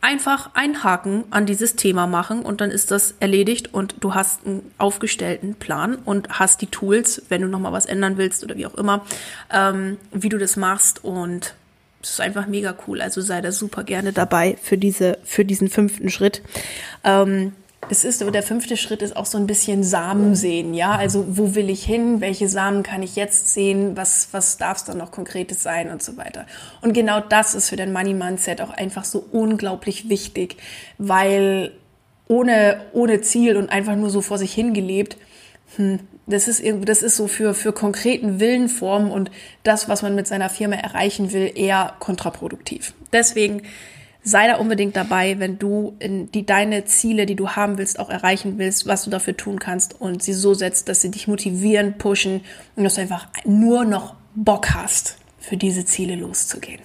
einfach 0.00 0.50
einen 0.54 0.82
Haken 0.82 1.24
an 1.30 1.46
dieses 1.46 1.76
Thema 1.76 2.06
machen 2.06 2.42
und 2.42 2.60
dann 2.60 2.70
ist 2.70 2.90
das 2.90 3.14
erledigt 3.20 3.74
und 3.74 3.96
du 4.00 4.14
hast 4.14 4.46
einen 4.46 4.70
aufgestellten 4.78 5.54
Plan 5.54 5.96
und 5.96 6.38
hast 6.38 6.62
die 6.62 6.66
Tools, 6.66 7.22
wenn 7.28 7.42
du 7.42 7.48
nochmal 7.48 7.72
was 7.72 7.86
ändern 7.86 8.16
willst 8.16 8.42
oder 8.42 8.56
wie 8.56 8.66
auch 8.66 8.74
immer, 8.74 9.04
ähm, 9.52 9.98
wie 10.12 10.28
du 10.28 10.38
das 10.38 10.56
machst 10.56 11.04
und 11.04 11.54
es 12.02 12.10
ist 12.10 12.20
einfach 12.20 12.46
mega 12.46 12.74
cool. 12.86 13.02
Also 13.02 13.20
sei 13.20 13.42
da 13.42 13.52
super 13.52 13.84
gerne 13.84 14.12
dabei 14.12 14.56
für 14.62 14.78
diese, 14.78 15.18
für 15.22 15.44
diesen 15.44 15.68
fünften 15.68 16.08
Schritt. 16.08 16.40
Ähm, 17.04 17.52
es 17.90 18.04
ist, 18.04 18.20
der 18.20 18.42
fünfte 18.42 18.76
Schritt 18.76 19.02
ist 19.02 19.16
auch 19.16 19.26
so 19.26 19.38
ein 19.38 19.46
bisschen 19.46 19.82
Samen 19.82 20.34
sehen, 20.34 20.74
ja. 20.74 20.92
Also 20.92 21.24
wo 21.28 21.54
will 21.54 21.70
ich 21.70 21.84
hin? 21.84 22.20
Welche 22.20 22.48
Samen 22.48 22.82
kann 22.82 23.02
ich 23.02 23.16
jetzt 23.16 23.52
sehen? 23.52 23.96
Was, 23.96 24.28
was 24.32 24.58
darf 24.58 24.78
es 24.78 24.84
dann 24.84 24.98
noch 24.98 25.10
Konkretes 25.10 25.62
sein 25.62 25.90
und 25.90 26.02
so 26.02 26.16
weiter. 26.16 26.46
Und 26.82 26.92
genau 26.92 27.20
das 27.20 27.54
ist 27.54 27.68
für 27.68 27.76
dein 27.76 27.92
Money 27.92 28.14
Mindset 28.14 28.60
auch 28.60 28.70
einfach 28.70 29.04
so 29.04 29.24
unglaublich 29.32 30.08
wichtig, 30.08 30.56
weil 30.98 31.72
ohne, 32.28 32.80
ohne 32.92 33.20
Ziel 33.22 33.56
und 33.56 33.70
einfach 33.70 33.96
nur 33.96 34.10
so 34.10 34.20
vor 34.20 34.38
sich 34.38 34.54
hingelebt, 34.54 35.16
hm, 35.76 36.00
das 36.26 36.46
ist, 36.48 36.62
das 36.84 37.02
ist 37.02 37.16
so 37.16 37.26
für, 37.26 37.54
für 37.54 37.72
konkreten 37.72 38.38
Willenformen 38.38 39.10
und 39.10 39.30
das, 39.62 39.88
was 39.88 40.02
man 40.02 40.14
mit 40.14 40.26
seiner 40.26 40.48
Firma 40.48 40.76
erreichen 40.76 41.32
will, 41.32 41.50
eher 41.54 41.94
kontraproduktiv. 41.98 42.94
Deswegen 43.12 43.62
sei 44.22 44.46
da 44.46 44.56
unbedingt 44.56 44.96
dabei, 44.96 45.38
wenn 45.38 45.58
du 45.58 45.96
die 46.00 46.44
deine 46.44 46.84
Ziele, 46.84 47.26
die 47.26 47.36
du 47.36 47.50
haben 47.50 47.78
willst, 47.78 47.98
auch 47.98 48.10
erreichen 48.10 48.58
willst, 48.58 48.86
was 48.86 49.04
du 49.04 49.10
dafür 49.10 49.36
tun 49.36 49.58
kannst 49.58 50.00
und 50.00 50.22
sie 50.22 50.34
so 50.34 50.54
setzt, 50.54 50.88
dass 50.88 51.00
sie 51.00 51.10
dich 51.10 51.28
motivieren, 51.28 51.96
pushen 51.98 52.42
und 52.76 52.84
dass 52.84 52.94
du 52.94 53.00
einfach 53.00 53.28
nur 53.44 53.84
noch 53.84 54.14
Bock 54.34 54.74
hast, 54.74 55.16
für 55.38 55.56
diese 55.56 55.84
Ziele 55.84 56.16
loszugehen. 56.16 56.80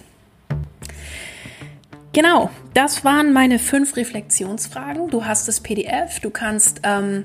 Genau, 2.12 2.48
das 2.72 3.04
waren 3.04 3.34
meine 3.34 3.58
fünf 3.58 3.96
Reflexionsfragen. 3.96 5.10
Du 5.10 5.26
hast 5.26 5.48
das 5.48 5.60
PDF, 5.60 6.20
du 6.20 6.30
kannst 6.30 6.80
ähm, 6.82 7.24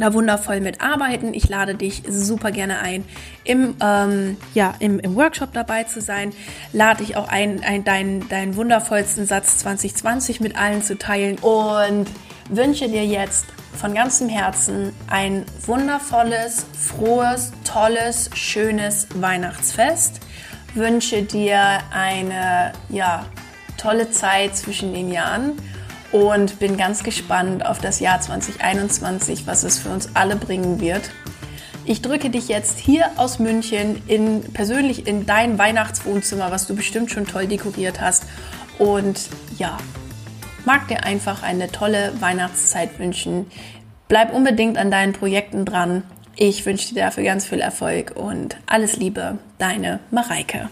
da 0.00 0.14
wundervoll 0.14 0.60
mitarbeiten. 0.60 1.34
Ich 1.34 1.48
lade 1.48 1.74
dich 1.74 2.02
super 2.08 2.50
gerne 2.50 2.80
ein, 2.80 3.04
im, 3.44 3.76
ähm, 3.82 4.36
ja, 4.54 4.74
im, 4.78 4.98
im 5.00 5.16
Workshop 5.16 5.52
dabei 5.52 5.84
zu 5.84 6.00
sein. 6.00 6.32
Lade 6.72 7.04
dich 7.04 7.16
auch 7.16 7.28
ein, 7.28 7.62
ein 7.64 7.84
deinen, 7.84 8.28
deinen 8.28 8.56
wundervollsten 8.56 9.26
Satz 9.26 9.58
2020 9.58 10.40
mit 10.40 10.56
allen 10.56 10.82
zu 10.82 10.98
teilen 10.98 11.38
und 11.38 12.06
wünsche 12.48 12.88
dir 12.88 13.04
jetzt 13.04 13.46
von 13.78 13.94
ganzem 13.94 14.28
Herzen 14.28 14.92
ein 15.08 15.44
wundervolles, 15.66 16.66
frohes, 16.72 17.52
tolles, 17.64 18.30
schönes 18.34 19.06
Weihnachtsfest. 19.14 20.20
Wünsche 20.74 21.22
dir 21.22 21.60
eine 21.92 22.72
ja, 22.88 23.26
tolle 23.76 24.10
Zeit 24.10 24.56
zwischen 24.56 24.92
den 24.92 25.10
Jahren 25.10 25.52
und 26.12 26.58
bin 26.58 26.76
ganz 26.76 27.02
gespannt 27.02 27.64
auf 27.64 27.78
das 27.78 28.00
Jahr 28.00 28.20
2021, 28.20 29.46
was 29.46 29.62
es 29.64 29.78
für 29.78 29.90
uns 29.90 30.10
alle 30.14 30.36
bringen 30.36 30.80
wird. 30.80 31.10
Ich 31.84 32.02
drücke 32.02 32.28
dich 32.28 32.48
jetzt 32.48 32.78
hier 32.78 33.10
aus 33.16 33.38
München 33.38 34.02
in, 34.06 34.42
persönlich 34.52 35.06
in 35.06 35.24
dein 35.24 35.58
Weihnachtswohnzimmer, 35.58 36.50
was 36.50 36.66
du 36.66 36.76
bestimmt 36.76 37.10
schon 37.10 37.26
toll 37.26 37.46
dekoriert 37.46 38.00
hast. 38.00 38.24
Und 38.78 39.30
ja, 39.56 39.78
mag 40.66 40.86
dir 40.88 41.04
einfach 41.04 41.42
eine 41.42 41.72
tolle 41.72 42.12
Weihnachtszeit 42.20 42.98
wünschen. 42.98 43.46
Bleib 44.06 44.34
unbedingt 44.34 44.76
an 44.76 44.90
deinen 44.90 45.14
Projekten 45.14 45.64
dran. 45.64 46.02
Ich 46.36 46.64
wünsche 46.66 46.94
dir 46.94 47.04
dafür 47.04 47.24
ganz 47.24 47.46
viel 47.46 47.60
Erfolg 47.60 48.12
und 48.14 48.58
alles 48.66 48.96
Liebe, 48.96 49.38
deine 49.56 50.00
Mareike. 50.10 50.68